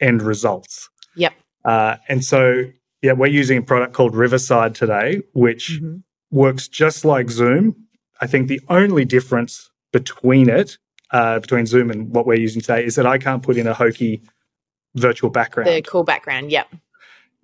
[0.00, 0.88] end results.
[1.16, 1.34] Yep.
[1.66, 2.64] Uh, and so,
[3.02, 5.80] yeah, we're using a product called Riverside today, which
[6.30, 7.74] works just like Zoom.
[8.20, 10.78] I think the only difference between it,
[11.12, 13.74] uh, between Zoom and what we're using today, is that I can't put in a
[13.74, 14.22] hokey
[14.94, 15.68] virtual background.
[15.70, 16.50] The cool background.
[16.50, 16.68] Yep.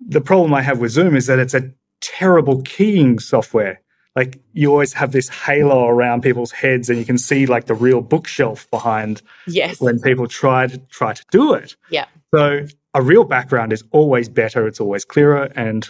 [0.07, 1.71] the problem I have with Zoom is that it's a
[2.01, 3.81] terrible keying software.
[4.15, 7.73] Like you always have this halo around people's heads, and you can see like the
[7.73, 9.79] real bookshelf behind Yes.
[9.81, 11.75] when people try to try to do it.
[11.89, 12.05] Yeah.
[12.33, 14.67] So a real background is always better.
[14.67, 15.87] It's always clearer, and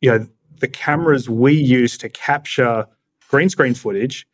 [0.00, 0.26] you know
[0.62, 2.86] the cameras we use to capture
[3.28, 4.26] green screen footage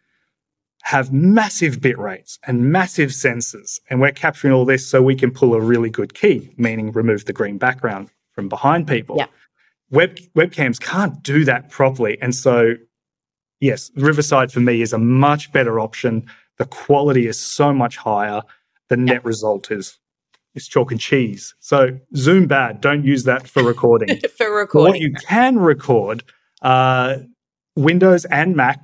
[0.82, 5.30] have massive bit rates and massive sensors, and we're capturing all this so we can
[5.30, 9.16] pull a really good key, meaning remove the green background from behind people.
[9.16, 9.26] Yeah.
[9.90, 12.74] Web webcams can't do that properly, and so
[13.60, 16.26] yes, Riverside for me is a much better option.
[16.58, 18.42] The quality is so much higher.
[18.88, 19.98] The net result is
[20.58, 21.54] is chalk and cheese.
[21.60, 22.80] So Zoom bad.
[22.80, 24.20] Don't use that for recording.
[24.36, 26.22] For For what you can record,
[26.62, 27.18] uh,
[27.76, 28.80] Windows and Mac.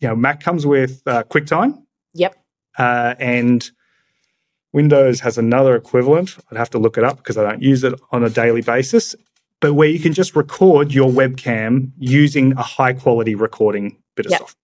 [0.00, 1.82] You know, Mac comes with uh, QuickTime,
[2.14, 2.36] Yep.
[2.78, 3.68] uh, and
[4.72, 6.36] Windows has another equivalent.
[6.50, 9.14] I'd have to look it up because I don't use it on a daily basis.
[9.60, 14.30] But where you can just record your webcam using a high quality recording bit of
[14.32, 14.40] Yep.
[14.40, 14.54] software.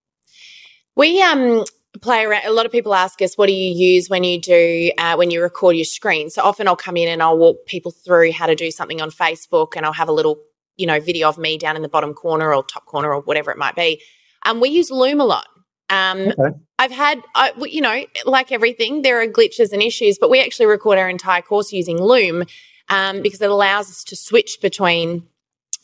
[0.96, 1.64] We um
[2.00, 2.44] play around.
[2.44, 5.30] A lot of people ask us, "What do you use when you do uh, when
[5.30, 8.46] you record your screen?" So often I'll come in and I'll walk people through how
[8.46, 10.38] to do something on Facebook, and I'll have a little
[10.76, 13.50] you know video of me down in the bottom corner or top corner or whatever
[13.50, 14.02] it might be.
[14.44, 15.46] Um, we use Loom a lot.
[15.90, 16.56] Um, Okay.
[16.78, 20.66] I've had, I, you know, like everything, there are glitches and issues, but we actually
[20.66, 22.44] record our entire course using Loom
[22.88, 25.26] um, because it allows us to switch between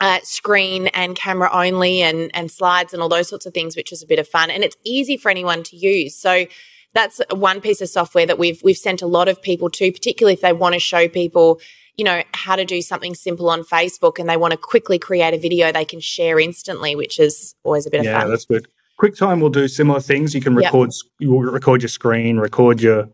[0.00, 3.92] uh, screen and camera only and, and slides and all those sorts of things, which
[3.92, 4.50] is a bit of fun.
[4.50, 6.16] And it's easy for anyone to use.
[6.16, 6.46] So
[6.94, 10.32] that's one piece of software that we've we've sent a lot of people to, particularly
[10.34, 11.60] if they want to show people,
[11.96, 15.34] you know, how to do something simple on Facebook and they want to quickly create
[15.34, 18.22] a video they can share instantly, which is always a bit of fun.
[18.22, 18.66] Yeah, that's good.
[19.00, 20.34] QuickTime will do similar things.
[20.34, 20.64] You can Yep.
[20.64, 23.08] record you will record your screen, record your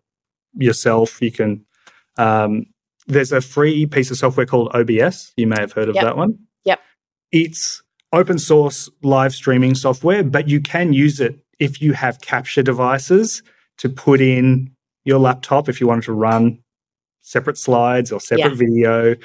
[0.54, 1.20] yourself.
[1.20, 1.64] You can.
[2.16, 2.66] Um,
[3.08, 5.32] there's a free piece of software called OBS.
[5.36, 6.04] You may have heard of Yep.
[6.04, 6.38] that one.
[6.66, 6.80] Yep.
[7.32, 12.62] It's open source live streaming software, but you can use it if you have capture
[12.62, 13.42] devices
[13.78, 14.70] to put in
[15.04, 16.58] your laptop if you wanted to run
[17.22, 19.16] separate slides or separate video.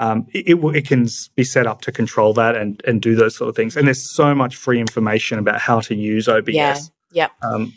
[0.00, 3.36] Um, it, it, it can be set up to control that and, and do those
[3.36, 3.76] sort of things.
[3.76, 6.52] And there's so much free information about how to use OBS.
[6.52, 6.78] Yeah.
[7.12, 7.30] Yep.
[7.42, 7.72] Um,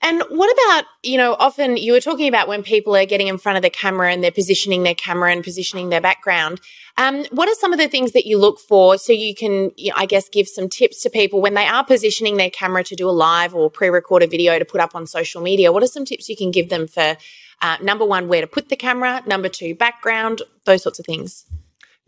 [0.00, 3.36] And what about, you know, often you were talking about when people are getting in
[3.36, 6.60] front of the camera and they're positioning their camera and positioning their background.
[6.96, 9.90] Um, what are some of the things that you look for so you can, you
[9.90, 12.94] know, I guess, give some tips to people when they are positioning their camera to
[12.94, 15.72] do a live or pre record a video to put up on social media?
[15.72, 17.16] What are some tips you can give them for
[17.60, 21.44] uh, number one, where to put the camera, number two, background, those sorts of things?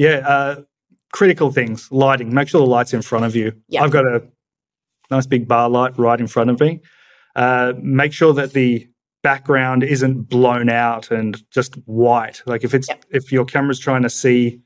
[0.00, 0.62] yeah, uh,
[1.12, 2.32] critical things lighting.
[2.32, 3.52] Make sure the light's in front of you.
[3.68, 3.82] Yeah.
[3.82, 4.22] I've got a
[5.10, 6.80] nice big bar light right in front of me.
[7.36, 8.86] Uh, make sure that the
[9.22, 12.42] background isn't blown out and just white.
[12.46, 13.04] Like if it's Yep.
[13.10, 14.60] if your camera's trying to see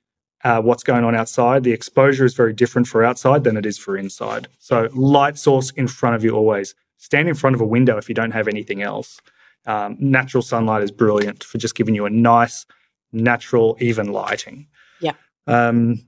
[0.45, 3.79] uh, what's going on outside, the exposure is very different for outside than it is
[3.79, 4.47] for inside.
[4.59, 6.75] So light source in front of you always.
[6.99, 9.21] Stand in front of a window if you don't have anything else.
[9.67, 12.67] Um, natural sunlight is brilliant for just giving you a nice,
[13.13, 14.67] natural, even lighting.
[15.01, 15.13] Yeah.
[15.47, 16.05] Um,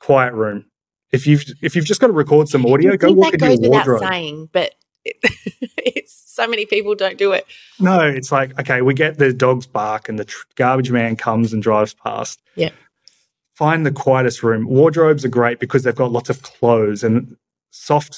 [0.00, 0.66] quiet room.
[1.10, 3.60] If you've if you've just got to record some audio, go walk that into goes
[3.60, 4.10] your without wardrobe.
[4.12, 4.74] saying, but
[5.78, 7.46] it's so many people don't do it.
[7.80, 11.52] No, it's like okay, we get the dogs bark and the tr- garbage man comes
[11.52, 12.40] and drives past.
[12.54, 12.70] Yeah.
[13.54, 14.66] Find the quietest room.
[14.68, 17.36] Wardrobes are great because they've got lots of clothes and
[17.70, 18.14] soft,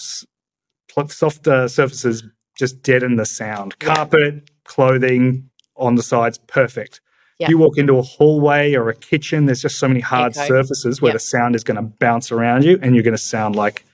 [1.08, 2.22] soft uh, surfaces
[2.58, 3.78] just deaden the sound.
[3.78, 7.00] Carpet, clothing on the sides, perfect.
[7.38, 7.48] Yeah.
[7.48, 10.46] You walk into a hallway or a kitchen, there's just so many hard Echo.
[10.46, 11.14] surfaces where Yeah.
[11.14, 13.86] the sound is going to bounce around you and you're going to sound like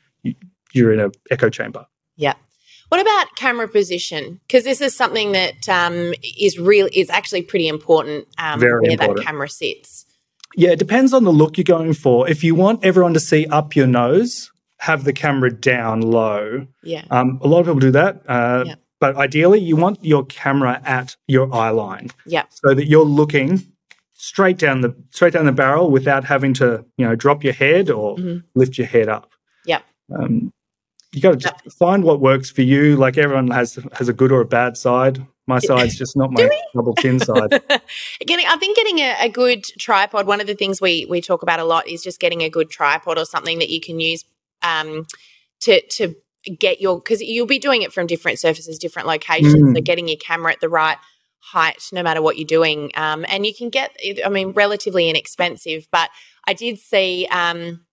[0.73, 1.87] you're in an echo chamber.
[2.17, 2.35] Yeah.
[2.89, 4.41] What about camera position?
[4.47, 8.27] Because this is something that um, is real is actually pretty important.
[8.39, 9.19] Um, Very where important.
[9.19, 10.07] that camera sits.
[10.55, 12.29] Yeah, it depends on the look you're going for.
[12.29, 16.67] If you want everyone to see up your nose, have the camera down low.
[16.83, 17.05] Yeah.
[17.11, 18.23] Um, a lot of people do that.
[18.29, 18.75] Uh, Yeah.
[18.99, 22.45] But ideally, you want your camera at your eye line Yeah.
[22.49, 23.63] so that you're looking
[24.15, 27.91] straight down the straight down the barrel without having to, you know, drop your head
[27.91, 28.45] or Mhm.
[28.55, 29.31] lift your head up.
[29.67, 29.81] Yeah.
[30.19, 30.51] Um,
[31.17, 32.95] you got to just find what works for you.
[32.97, 35.27] Like everyone has has a good or a bad side.
[35.47, 37.51] My side's just not my double chin side.
[38.27, 40.27] getting, I think getting a, a good tripod.
[40.27, 42.69] One of the things we we talk about a lot is just getting a good
[42.69, 44.25] tripod or something that you can use
[44.63, 45.07] um,
[45.61, 46.17] to to
[46.59, 49.55] get your because you'll be doing it from different surfaces, different locations.
[49.55, 49.75] Mm.
[49.75, 50.99] So getting your camera at the right
[51.39, 53.97] height, no matter what you're doing, um, and you can get.
[54.23, 56.11] I mean, relatively inexpensive, but
[56.47, 57.27] I did see.
[57.31, 57.86] Um,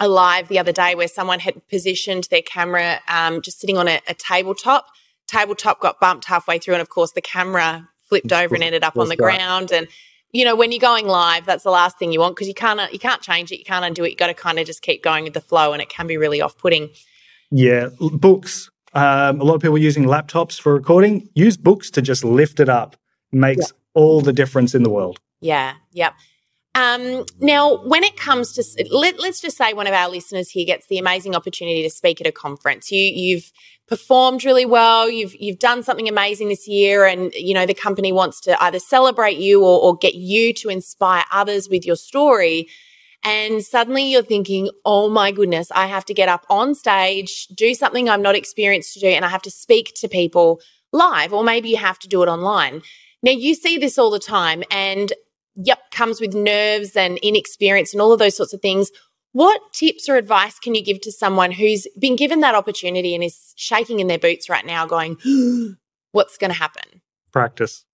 [0.00, 3.88] a live the other day where someone had positioned their camera um, just sitting on
[3.88, 4.86] a, a tabletop.
[5.26, 8.98] Tabletop got bumped halfway through, and of course, the camera flipped over and ended up
[8.98, 9.72] on the ground.
[9.72, 9.88] And
[10.32, 12.92] you know, when you're going live, that's the last thing you want because you can't
[12.92, 14.10] you can't change it, you can't undo it.
[14.10, 16.16] You got to kind of just keep going with the flow, and it can be
[16.16, 16.90] really off-putting.
[17.50, 18.70] Yeah, books.
[18.94, 21.28] Um, a lot of people using laptops for recording.
[21.34, 22.96] Use books to just lift it up.
[23.30, 25.18] Makes all the difference in the world.
[25.40, 26.14] Yeah, yep.
[26.74, 30.64] Um, now, when it comes to let, let's just say one of our listeners here
[30.64, 32.90] gets the amazing opportunity to speak at a conference.
[32.90, 33.52] You you've
[33.88, 35.10] performed really well.
[35.10, 38.78] You've you've done something amazing this year, and you know the company wants to either
[38.78, 42.68] celebrate you or, or get you to inspire others with your story.
[43.24, 47.72] And suddenly you're thinking, oh my goodness, I have to get up on stage, do
[47.72, 50.60] something I'm not experienced to do, and I have to speak to people
[50.92, 52.82] live, or maybe you have to do it online.
[53.22, 55.12] Now, you see this all the time, and
[55.56, 58.90] yep, comes with nerves and inexperience and all of those sorts of things.
[59.32, 63.24] What tips or advice can you give to someone who's been given that opportunity and
[63.24, 65.16] is shaking in their boots right now, going,
[66.12, 67.00] what's going to happen?
[67.32, 67.84] Practice.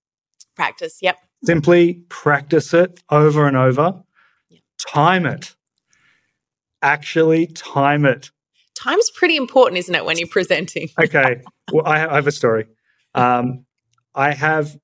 [0.56, 0.98] Practice.
[1.00, 1.16] Yep.
[1.44, 4.02] Simply practice it over and over.
[4.48, 4.58] Yeah.
[4.88, 5.54] Time it.
[6.82, 8.30] Actually, time it.
[8.74, 10.88] Time's pretty important, isn't it, when you're presenting?
[11.00, 11.42] Okay.
[11.72, 12.66] well, I, I have a story.
[13.14, 13.64] Um,
[14.14, 14.76] I have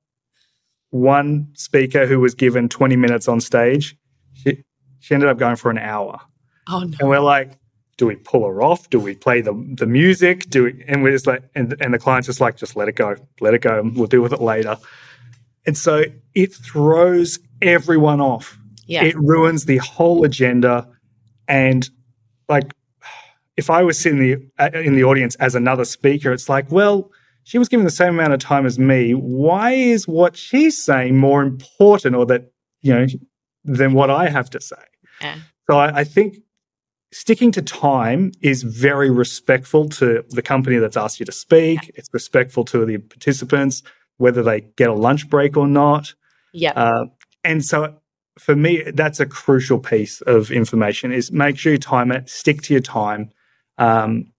[0.95, 3.97] one speaker who was given 20 minutes on stage.
[4.35, 4.63] She,
[5.01, 6.21] she ended up going for an hour.
[6.69, 6.97] Oh, no.
[7.01, 7.59] And we're like,
[7.97, 8.89] do we pull her off?
[8.91, 10.49] Do we play the the music?
[10.51, 12.95] Do we, and we're just like, and, and the client's just like, just let it
[12.95, 13.83] go, let it go.
[13.95, 14.77] We'll deal with it later.
[15.67, 16.05] And so
[16.35, 18.57] it throws everyone off.
[18.87, 19.03] Yeah.
[19.03, 20.89] It ruins the whole agenda.
[21.49, 21.89] And
[22.49, 22.73] like,
[23.57, 27.11] if I was sitting the, uh, in the audience as another speaker, it's like, well,
[27.45, 29.13] she was given the same amount of time as me.
[29.13, 32.51] Why is what she's saying more important, or that
[32.83, 33.07] you know,
[33.65, 34.77] than what I have to say?
[35.21, 35.37] Yeah.
[35.71, 36.39] So I, I think
[37.13, 41.79] sticking to time is very respectful to the company that's asked you to speak.
[41.95, 43.83] It's respectful to the participants,
[44.17, 46.13] whether they get a lunch break or not.
[46.53, 46.73] Yep.
[46.77, 47.05] Uh,
[47.45, 47.97] and so
[48.39, 52.63] for me, that's a crucial piece of information is make sure you time it, stick
[52.63, 53.31] to your time.
[53.79, 54.33] Um,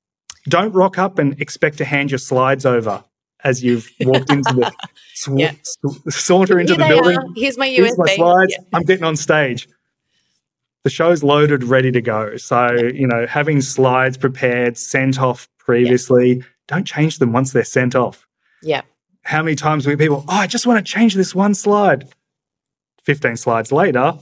[0.48, 3.04] don't rock up and expect to hand your slides over
[3.44, 4.72] as you've walked into the
[5.14, 5.52] sw- Yeah.
[5.52, 5.78] s-
[6.10, 7.18] saunter into Here the building.
[7.18, 7.26] are.
[7.36, 7.76] Here's my USB.
[7.76, 8.54] Here's my slides.
[8.58, 8.64] Yeah.
[8.74, 9.68] I'm getting on stage.
[10.84, 12.38] The show's loaded, ready to go.
[12.38, 17.96] So, you know, having slides prepared, sent off previously, don't change them once they're sent
[17.96, 18.28] off.
[18.62, 18.82] Yeah.
[19.24, 22.08] How many times we people, oh, I just want to change this one slide.
[23.04, 24.14] 15 slides later,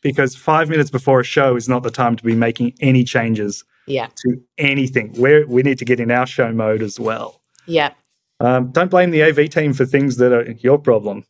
[0.00, 3.64] because five minutes before a show is not the time to be making any changes
[3.86, 4.08] Yeah.
[4.24, 5.12] to anything.
[5.16, 7.40] We're, we need to get in our show mode as well.
[7.66, 7.92] Yeah.
[8.40, 11.24] Um, don't blame the AV team for things that are your problem.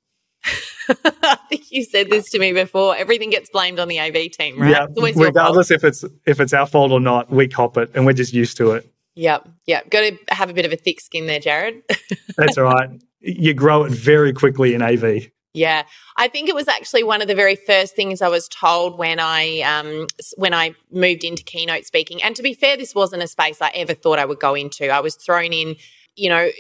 [0.89, 2.95] I think you said this to me before.
[2.97, 4.71] Everything gets blamed on the AV team, right?
[4.71, 5.35] Yeah, It's always your fault.
[5.35, 8.33] regardless if it's if it's our fault or not, we cop it and we're just
[8.35, 8.91] used to it.
[9.15, 9.49] Yep.
[9.67, 9.91] Yep.
[9.91, 11.83] Got to have a bit of a thick skin there, Jared.
[12.37, 12.91] That's all right.
[13.21, 15.29] You grow it very quickly in AV.
[15.55, 15.85] Yeah,
[16.17, 19.21] I think it was actually one of the very first things I was told when
[19.21, 22.21] I um, when I moved into keynote speaking.
[22.25, 24.89] And to be fair, this wasn't a space I ever thought I would go into.
[24.89, 25.77] I was thrown in,
[26.17, 26.51] you know,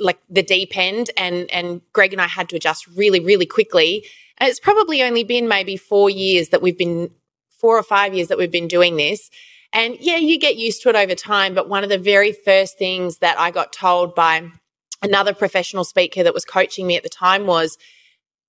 [0.00, 4.04] like the deep end, and and Greg and I had to adjust really, really quickly.
[4.38, 7.10] And it's probably only been maybe four years that we've been
[7.50, 9.30] four or five years that we've been doing this.
[9.72, 11.54] And yeah, you get used to it over time.
[11.54, 14.50] But one of the very first things that I got told by
[15.02, 17.78] another professional speaker that was coaching me at the time was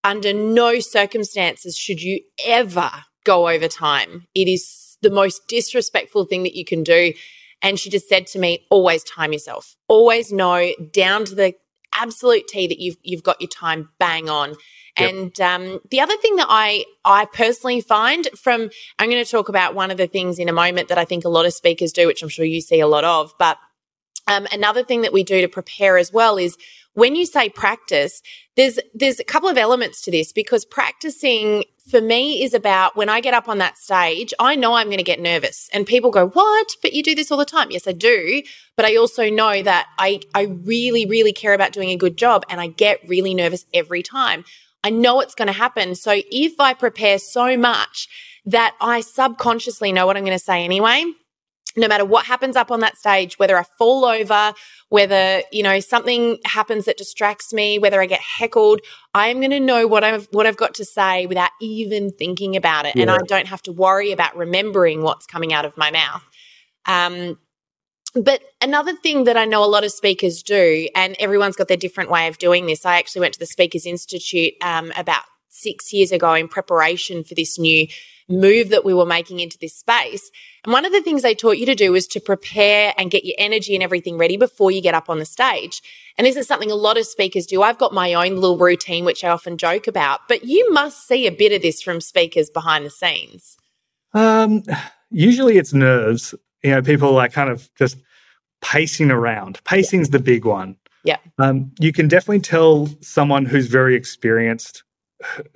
[0.03, 2.91] under no circumstances should you ever
[3.23, 4.27] go over time.
[4.35, 7.13] It is the most disrespectful thing that you can do.
[7.61, 9.75] And she just said to me, always time yourself.
[9.87, 11.53] Always know down to the
[11.93, 14.55] absolute T that you've you've got your time bang on.
[14.99, 15.09] Yep.
[15.09, 19.49] And um, the other thing that I I personally find from I'm going to talk
[19.49, 21.91] about one of the things in a moment that I think a lot of speakers
[21.91, 23.33] do, which I'm sure you see a lot of.
[23.37, 23.57] But
[24.31, 26.57] um, another thing that we do to prepare as well is
[26.93, 28.21] when you say practice,
[28.55, 33.09] there's there's a couple of elements to this because practicing for me is about when
[33.09, 35.69] I get up on that stage, I know I'm going to get nervous.
[35.73, 36.67] And people go, "What?
[36.81, 38.41] But you do this all the time." Yes, I do,
[38.75, 42.45] but I also know that I I really really care about doing a good job
[42.49, 44.43] and I get really nervous every time.
[44.83, 45.95] I know it's going to happen.
[45.95, 48.09] So if I prepare so much
[48.45, 51.05] that I subconsciously know what I'm going to say anyway,
[51.77, 54.53] no matter what happens up on that stage, whether I fall over,
[54.89, 58.81] whether, you know, something happens that distracts me, whether I get heckled,
[59.13, 62.55] I am going to know what I've what I've got to say without even thinking
[62.55, 62.95] about it.
[62.95, 63.03] Yeah.
[63.03, 66.23] And I don't have to worry about remembering what's coming out of my mouth.
[66.85, 67.37] Um,
[68.13, 71.77] but another thing that I know a lot of speakers do, and everyone's got their
[71.77, 72.85] different way of doing this.
[72.85, 77.35] I actually went to the Speakers Institute um, about six years ago in preparation for
[77.35, 77.87] this new
[78.27, 80.29] move that we were making into this space.
[80.63, 83.25] And one of the things they taught you to do was to prepare and get
[83.25, 85.81] your energy and everything ready before you get up on the stage.
[86.17, 87.63] And this is something a lot of speakers do.
[87.63, 91.25] I've got my own little routine, which I often joke about, but you must see
[91.25, 93.57] a bit of this from speakers behind the scenes.
[94.13, 94.63] Um,
[95.09, 96.35] usually it's nerves.
[96.63, 97.97] You know, people are kind of just
[98.61, 99.63] pacing around.
[99.63, 100.17] Pacing's yeah.
[100.17, 100.75] the big one.
[101.03, 101.17] Yeah.
[101.39, 104.83] Um, you can definitely tell someone who's very experienced,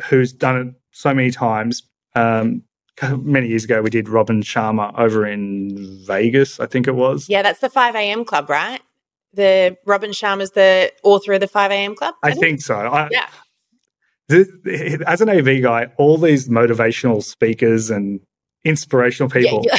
[0.05, 1.83] who's done it so many times,
[2.15, 2.63] um,
[3.17, 7.27] many years ago, we did Robin Sharma over in Vegas, I think it was.
[7.29, 8.25] Yeah, that's the 5 a.m.
[8.25, 8.81] club, right?
[9.33, 11.95] The Robin Sharma's the author of the 5 a.m.
[11.95, 12.15] club?
[12.23, 12.75] I, I think so.
[12.75, 13.27] I, yeah.
[14.27, 18.21] The, as an AV guy, all these motivational speakers and
[18.63, 19.77] inspirational people, yeah,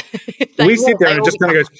[0.65, 1.75] we sit there and just kind of go,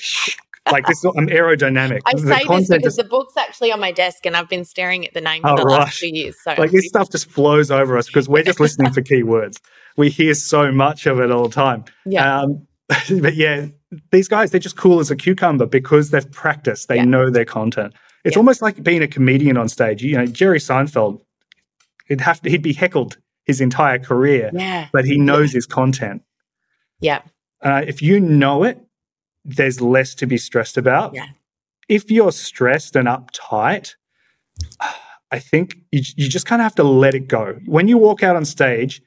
[0.71, 1.03] like this.
[1.03, 2.01] I'm aerodynamic.
[2.05, 5.05] I say this because is, the book's actually on my desk, and I've been staring
[5.05, 5.79] at the name for oh, the right.
[5.79, 6.35] last two years.
[6.43, 9.59] So like this stuff just flows over us because we're just listening for keywords.
[9.95, 11.85] We hear so much of it all the time.
[12.05, 12.41] Yeah.
[12.41, 12.67] Um,
[13.21, 13.67] but yeah,
[14.11, 16.87] these guys they're just cool as a cucumber because they've practiced.
[16.87, 17.05] They yeah.
[17.05, 17.93] know their content.
[18.23, 18.39] It's yeah.
[18.39, 20.03] almost like being a comedian on stage.
[20.03, 21.21] You know, Jerry Seinfeld.
[22.07, 22.49] He'd have to.
[22.49, 24.51] He'd be heckled his entire career.
[24.53, 24.87] Yeah.
[24.93, 26.21] But he knows his content.
[26.99, 27.21] Yeah.
[27.61, 28.79] Uh, if you know it,
[29.47, 31.15] there's less to be stressed about.
[31.15, 31.27] Yeah.
[31.89, 33.95] If you're stressed and uptight,
[35.31, 37.57] I think you, you just kind of have to let it go.
[37.65, 39.01] When you walk out on stage,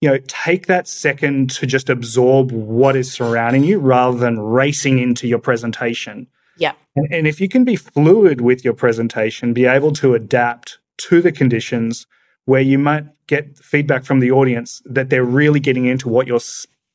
[0.00, 4.98] you know, take that second to just absorb what is surrounding you rather than racing
[4.98, 6.26] into your presentation.
[6.58, 6.72] Yeah.
[6.96, 11.22] And, and if you can be fluid with your presentation, be able to adapt to
[11.22, 12.06] the conditions
[12.44, 16.40] where you might get feedback from the audience that they're really getting into what you're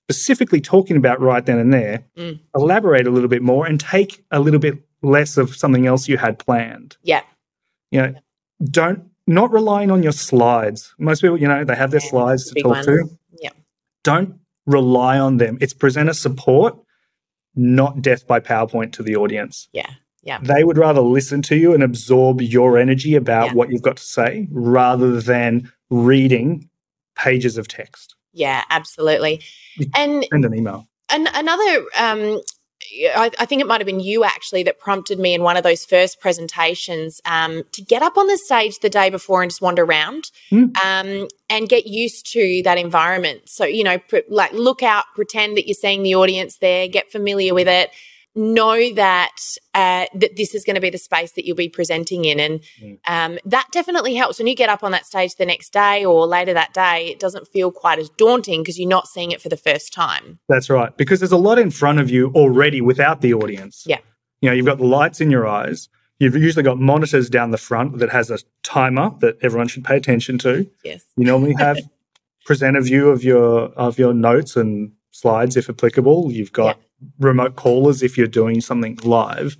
[0.10, 2.40] specifically talking about right then and there, mm.
[2.56, 6.18] elaborate a little bit more and take a little bit less of something else you
[6.18, 6.98] had planned.
[7.04, 7.22] Yeah.
[7.92, 8.14] You know,
[8.66, 10.94] don't not relying on your slides.
[11.00, 12.86] Most people, you know, they have their yeah, slides to talk one.
[12.86, 13.10] to.
[13.40, 13.52] Yeah.
[14.04, 15.58] Don't rely on them.
[15.62, 16.78] It's presenter support,
[17.56, 19.70] not death by PowerPoint to the audience.
[19.72, 19.90] Yeah.
[20.24, 20.40] Yeah.
[20.42, 23.54] They would rather listen to you and absorb your energy about yeah.
[23.54, 26.70] what you've got to say rather than reading
[27.16, 28.16] pages of text.
[28.34, 29.42] Yeah, absolutely.
[29.96, 30.88] And send an email.
[31.10, 32.42] And another, um,
[33.16, 35.64] I, I, think it might have been you actually that prompted me in one of
[35.64, 39.62] those first presentations um, to get up on the stage the day before and just
[39.62, 40.76] wander around mm.
[40.78, 43.50] um, and get used to that environment.
[43.50, 47.12] So, you know, pr- like look out, pretend that you're seeing the audience there, get
[47.12, 47.92] familiar with it
[48.36, 49.36] know that
[49.74, 52.62] uh, that this is going to be the space that you'll be presenting in, and
[52.82, 53.00] mm.
[53.08, 56.26] um, that definitely helps when you get up on that stage the next day or
[56.26, 57.08] later that day.
[57.08, 60.40] It doesn't feel quite as daunting because you're not seeing it for the first time.
[60.48, 63.84] That's right, because there's a lot in front of you already without the audience.
[63.86, 64.00] Yeah,
[64.42, 65.90] you know, you've got the lights in your eyes.
[66.20, 69.98] You've usually got monitors down the front that has a timer that everyone should pay
[69.98, 70.70] attention to.
[70.84, 71.80] Yes, you normally have
[72.46, 76.32] presenter view of your of your notes and slides if applicable.
[76.32, 77.08] You've got yeah.
[77.20, 79.58] remote callers if you're doing something live.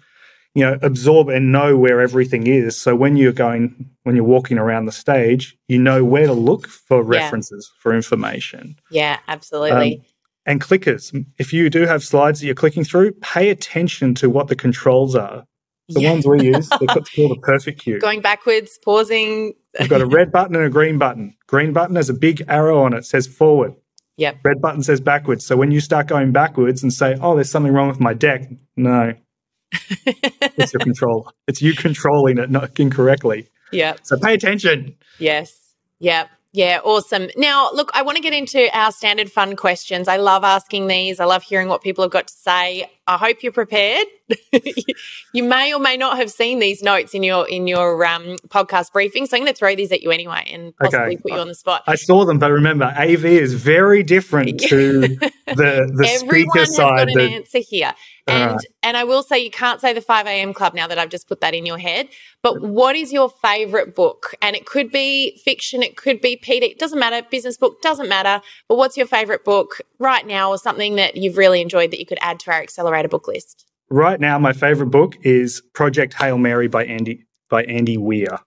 [0.54, 2.76] You know absorb and know where everything is.
[2.76, 6.68] So when you're going when you're walking around the stage you know where to look
[6.68, 7.82] for references yeah.
[7.82, 8.76] for information.
[8.90, 9.98] Yeah absolutely.
[9.98, 10.06] Um,
[10.46, 11.16] and clickers.
[11.38, 15.16] If you do have slides that you're clicking through pay attention to what the controls
[15.16, 15.46] are.
[15.88, 16.12] The yeah.
[16.12, 19.54] ones we use they're called the perfect cue going backwards pausing.
[19.80, 21.34] You've got a red button and a green button.
[21.48, 23.74] Green button has a big arrow on it says forward
[24.22, 24.38] Yep.
[24.44, 25.48] Red button says backwards.
[25.48, 28.48] So when you start going backwards and say, "Oh, there's something wrong with my deck,"
[28.78, 29.16] no,
[29.72, 31.32] it's your controller.
[31.48, 33.50] It's you controlling it not incorrectly.
[33.72, 33.96] Yeah.
[34.04, 34.96] So pay attention.
[35.18, 35.58] Yes.
[35.98, 36.30] Yep.
[36.54, 37.30] Yeah, awesome.
[37.36, 40.08] Now, look, I want to get into our standard fun questions.
[40.08, 41.20] I love asking these.
[41.20, 42.92] I love hearing what people have got to say.
[43.08, 44.06] I hope you're prepared.
[45.34, 48.94] you may or may not have seen these notes in your in your um, podcast
[48.94, 51.22] briefing, so I'm going to throw these at you anyway and possibly Okay.
[51.22, 51.84] put you on the spot.
[51.88, 55.02] I saw them, but remember, AV is very different to
[55.48, 57.08] the the Everyone speaker has side.
[57.08, 57.94] got an answer here.
[58.28, 58.66] And Alright.
[58.84, 60.54] and I will say you can't say the 5 a.m.
[60.54, 62.08] club now that I've just put that in your head.
[62.44, 64.36] But what is your favorite book?
[64.44, 68.08] And it could be fiction, it could be PD, it doesn't matter, business book, doesn't
[68.08, 68.42] matter.
[68.70, 72.06] But what's your favorite book right now or something that you've really enjoyed that you
[72.06, 73.66] could add to our accelerator book list?
[73.90, 78.40] right now, my favorite book is Project Hail Mary by Andy by Andy Weir.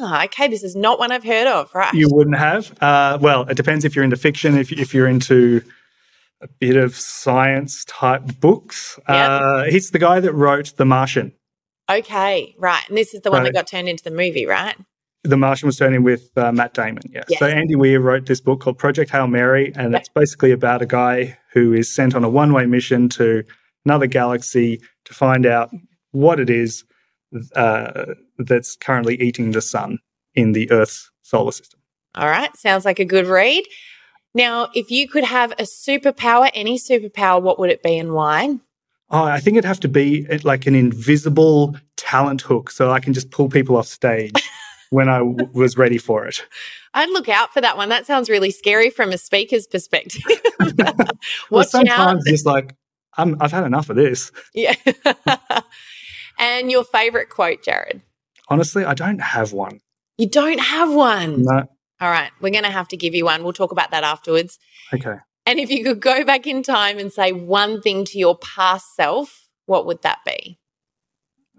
[0.00, 0.48] Ah, okay.
[0.48, 1.92] This is not one I've heard of, right?
[1.92, 2.72] You wouldn't have.
[2.82, 4.56] Uh, well, it depends if you're into fiction.
[4.56, 5.62] If if you're into
[6.40, 11.32] a bit of science type books, uh, he's the guy that wrote The Martian.
[11.90, 12.82] okay, right.
[12.88, 14.74] And this is the one that got turned into the movie, right?
[15.22, 17.02] The Martian was turned in with uh, Matt Damon.
[17.10, 17.24] Yes.
[17.28, 17.38] Yes.
[17.40, 20.86] So Andy Weir wrote this book called Project Hail Mary, and it's basically about a
[20.86, 23.44] guy who is sent on a one-way mission to
[23.84, 25.70] another galaxy to find out
[26.12, 26.84] what it is
[27.54, 28.06] uh,
[28.38, 29.98] that's currently eating the sun
[30.34, 31.80] in the Earth's solar system.
[32.16, 32.54] All right.
[32.56, 33.64] Sounds like a good read.
[34.34, 38.58] Now, if you could have a superpower, any superpower, what would it be and why?
[39.10, 43.00] Oh, I think it'd have to be uh, like an invisible talent hook, so I
[43.00, 44.32] can just pull people off stage
[44.90, 46.44] when I w- was ready for it.
[46.94, 47.88] I'd look out for that one.
[47.88, 50.22] That sounds really scary from a speaker's perspective.
[51.50, 51.70] Well, Watch out.
[51.70, 52.74] sometimes just like
[53.20, 54.32] I'm, I've had enough of this.
[54.54, 54.74] Yeah.
[56.38, 58.02] and your favorite quote, Jared?
[58.48, 59.80] Honestly, I don't have one.
[60.18, 61.42] You don't have one.
[61.42, 61.64] No.
[62.00, 62.30] All right.
[62.40, 63.42] We're going to have to give you one.
[63.42, 64.58] We'll talk about that afterwards.
[64.92, 65.16] Okay.
[65.46, 68.94] And if you could go back in time and say one thing to your past
[68.96, 70.58] self, what would that be?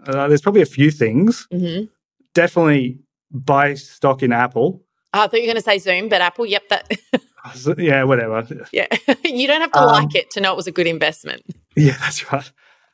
[0.06, 1.46] Uh, there's probably a few things.
[1.52, 1.86] Mm-hmm.
[2.34, 3.00] Definitely
[3.30, 4.84] buy stock in Apple.
[5.12, 6.90] I thought you were going to say Zoom, but Apple, yep, that,
[7.78, 8.46] Yeah, whatever.
[8.72, 8.86] yeah.
[9.24, 11.42] you don't have to Um, like it to know it was a good investment.
[11.76, 12.50] Yeah, that's right.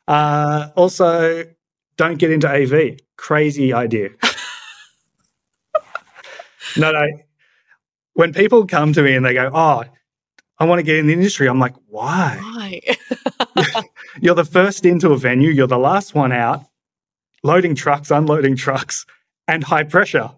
[0.07, 1.45] Uh, also,
[1.97, 2.99] don't get into AV.
[3.17, 4.11] Crazy idea.
[6.77, 7.07] no, no.
[8.15, 9.85] When people come to me and they go, "Oh,
[10.59, 12.39] I want to get in the industry," I'm like, "Why?
[12.41, 12.81] Why?
[14.21, 15.51] You're the first into a venue.
[15.51, 16.65] You're the last one out.
[17.45, 19.07] Loading trucks, unloading trucks,
[19.47, 20.31] and high pressure.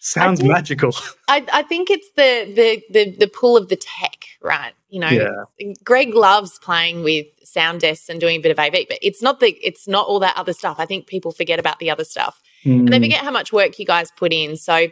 [0.00, 0.92] Sounds think- magical."
[1.28, 4.72] I, I think it's the, the the the pull of the tech, right?
[4.88, 5.74] You know, Yeah.
[5.84, 9.40] Greg loves playing with sound desks and doing a bit of AV, but it's not
[9.40, 10.76] the it's not all that other stuff.
[10.78, 13.78] I think people forget about the other stuff, and they Mm, forget how much work
[13.78, 14.56] you guys put in.
[14.56, 14.88] So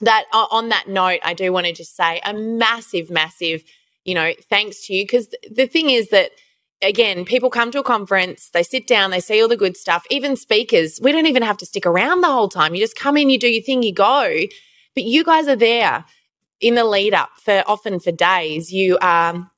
[0.00, 3.62] that o- on that note, I do want to just say a massive, massive,
[4.04, 6.30] you know, thanks to you because the thing is that
[6.82, 10.06] again, people come to a conference, they sit down, they see all the good stuff.
[10.10, 12.74] Even speakers, we don't even have to stick around the whole time.
[12.74, 14.36] You just come in, you do your thing, you go.
[14.94, 16.04] But you guys are there
[16.60, 18.72] in the lead up for often for days.
[18.72, 19.50] You are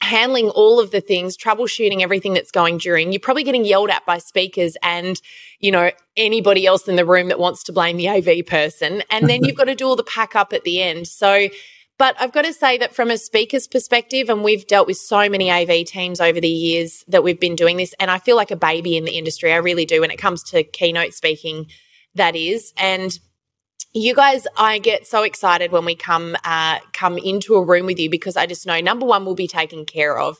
[0.00, 3.10] handling all of the things, troubleshooting everything that's going during.
[3.10, 5.20] You're probably getting yelled at by speakers and,
[5.60, 9.02] you know, anybody else in the room that wants to blame the AV person.
[9.10, 11.08] And then you've got to do all the pack up at the end.
[11.08, 11.48] So,
[11.98, 15.28] but I've got to say that from a speaker's perspective, and we've dealt with so
[15.28, 18.50] many AV teams over the years that we've been doing this, and I feel like
[18.50, 19.52] a baby in the industry.
[19.52, 21.66] I really do when it comes to keynote speaking,
[22.16, 22.72] that is.
[22.76, 23.16] And
[23.92, 28.00] you guys, I get so excited when we come uh, come into a room with
[28.00, 30.36] you because I just know number one will be taken care of.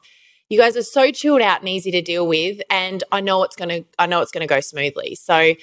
[0.48, 3.56] You guys are so chilled out and easy to deal with, and I know it's
[3.56, 5.14] gonna I know it's gonna go smoothly.
[5.14, 5.54] So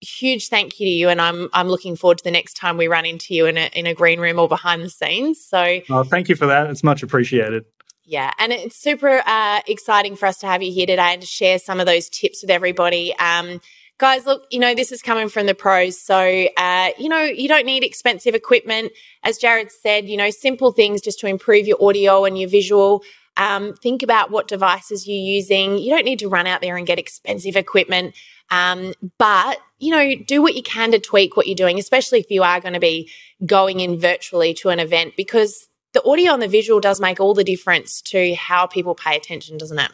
[0.00, 2.88] huge thank you to you, and I'm I'm looking forward to the next time we
[2.88, 5.44] run into you in a in a green room or behind the scenes.
[5.44, 6.68] So oh, thank you for that.
[6.70, 7.64] It's much appreciated.
[8.04, 11.26] yeah, and it's super uh, exciting for us to have you here today and to
[11.26, 13.14] share some of those tips with everybody.
[13.18, 13.60] Um,
[13.98, 16.00] guys, look, you know, this is coming from the pros.
[16.00, 18.92] So, uh, you know, you don't need expensive equipment.
[19.24, 23.02] As Jared said, you know, simple things just to improve your audio and your visual.
[23.36, 25.78] Um, think about what devices you're using.
[25.78, 28.14] You don't need to run out there and get expensive equipment.
[28.50, 32.30] Um, but, you know, do what you can to tweak what you're doing, especially if
[32.30, 33.10] you are going to be
[33.44, 37.34] going in virtually to an event because the audio and the visual does make all
[37.34, 39.90] the difference to how people pay attention, doesn't it?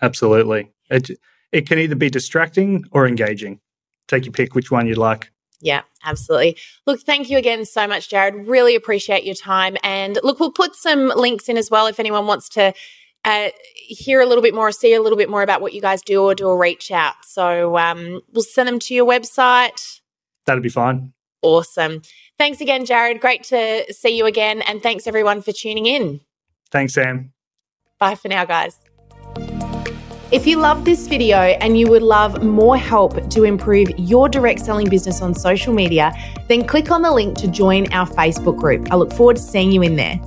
[0.00, 0.70] Absolutely.
[0.90, 1.10] It,
[1.52, 3.60] it can either be distracting or engaging.
[4.08, 5.30] Take your pick which one you'd like.
[5.60, 6.56] Yeah, absolutely.
[6.86, 8.48] Look, thank you again so much, Jared.
[8.48, 9.76] Really appreciate your time.
[9.84, 12.74] And look, we'll put some links in as well if anyone wants to
[13.24, 16.02] uh, hear a little bit more, see a little bit more about what you guys
[16.02, 17.14] do, or do a reach out.
[17.24, 20.00] So um, we'll send them to your website.
[20.46, 21.12] That'd be fine.
[21.42, 22.02] Awesome.
[22.38, 23.20] Thanks again, Jared.
[23.20, 24.62] Great to see you again.
[24.62, 26.20] And thanks everyone for tuning in.
[26.70, 27.32] Thanks, Sam.
[27.98, 28.76] Bye for now, guys.
[30.32, 34.60] If you love this video and you would love more help to improve your direct
[34.60, 36.10] selling business on social media,
[36.48, 38.90] then click on the link to join our Facebook group.
[38.90, 40.18] I look forward to seeing you in there.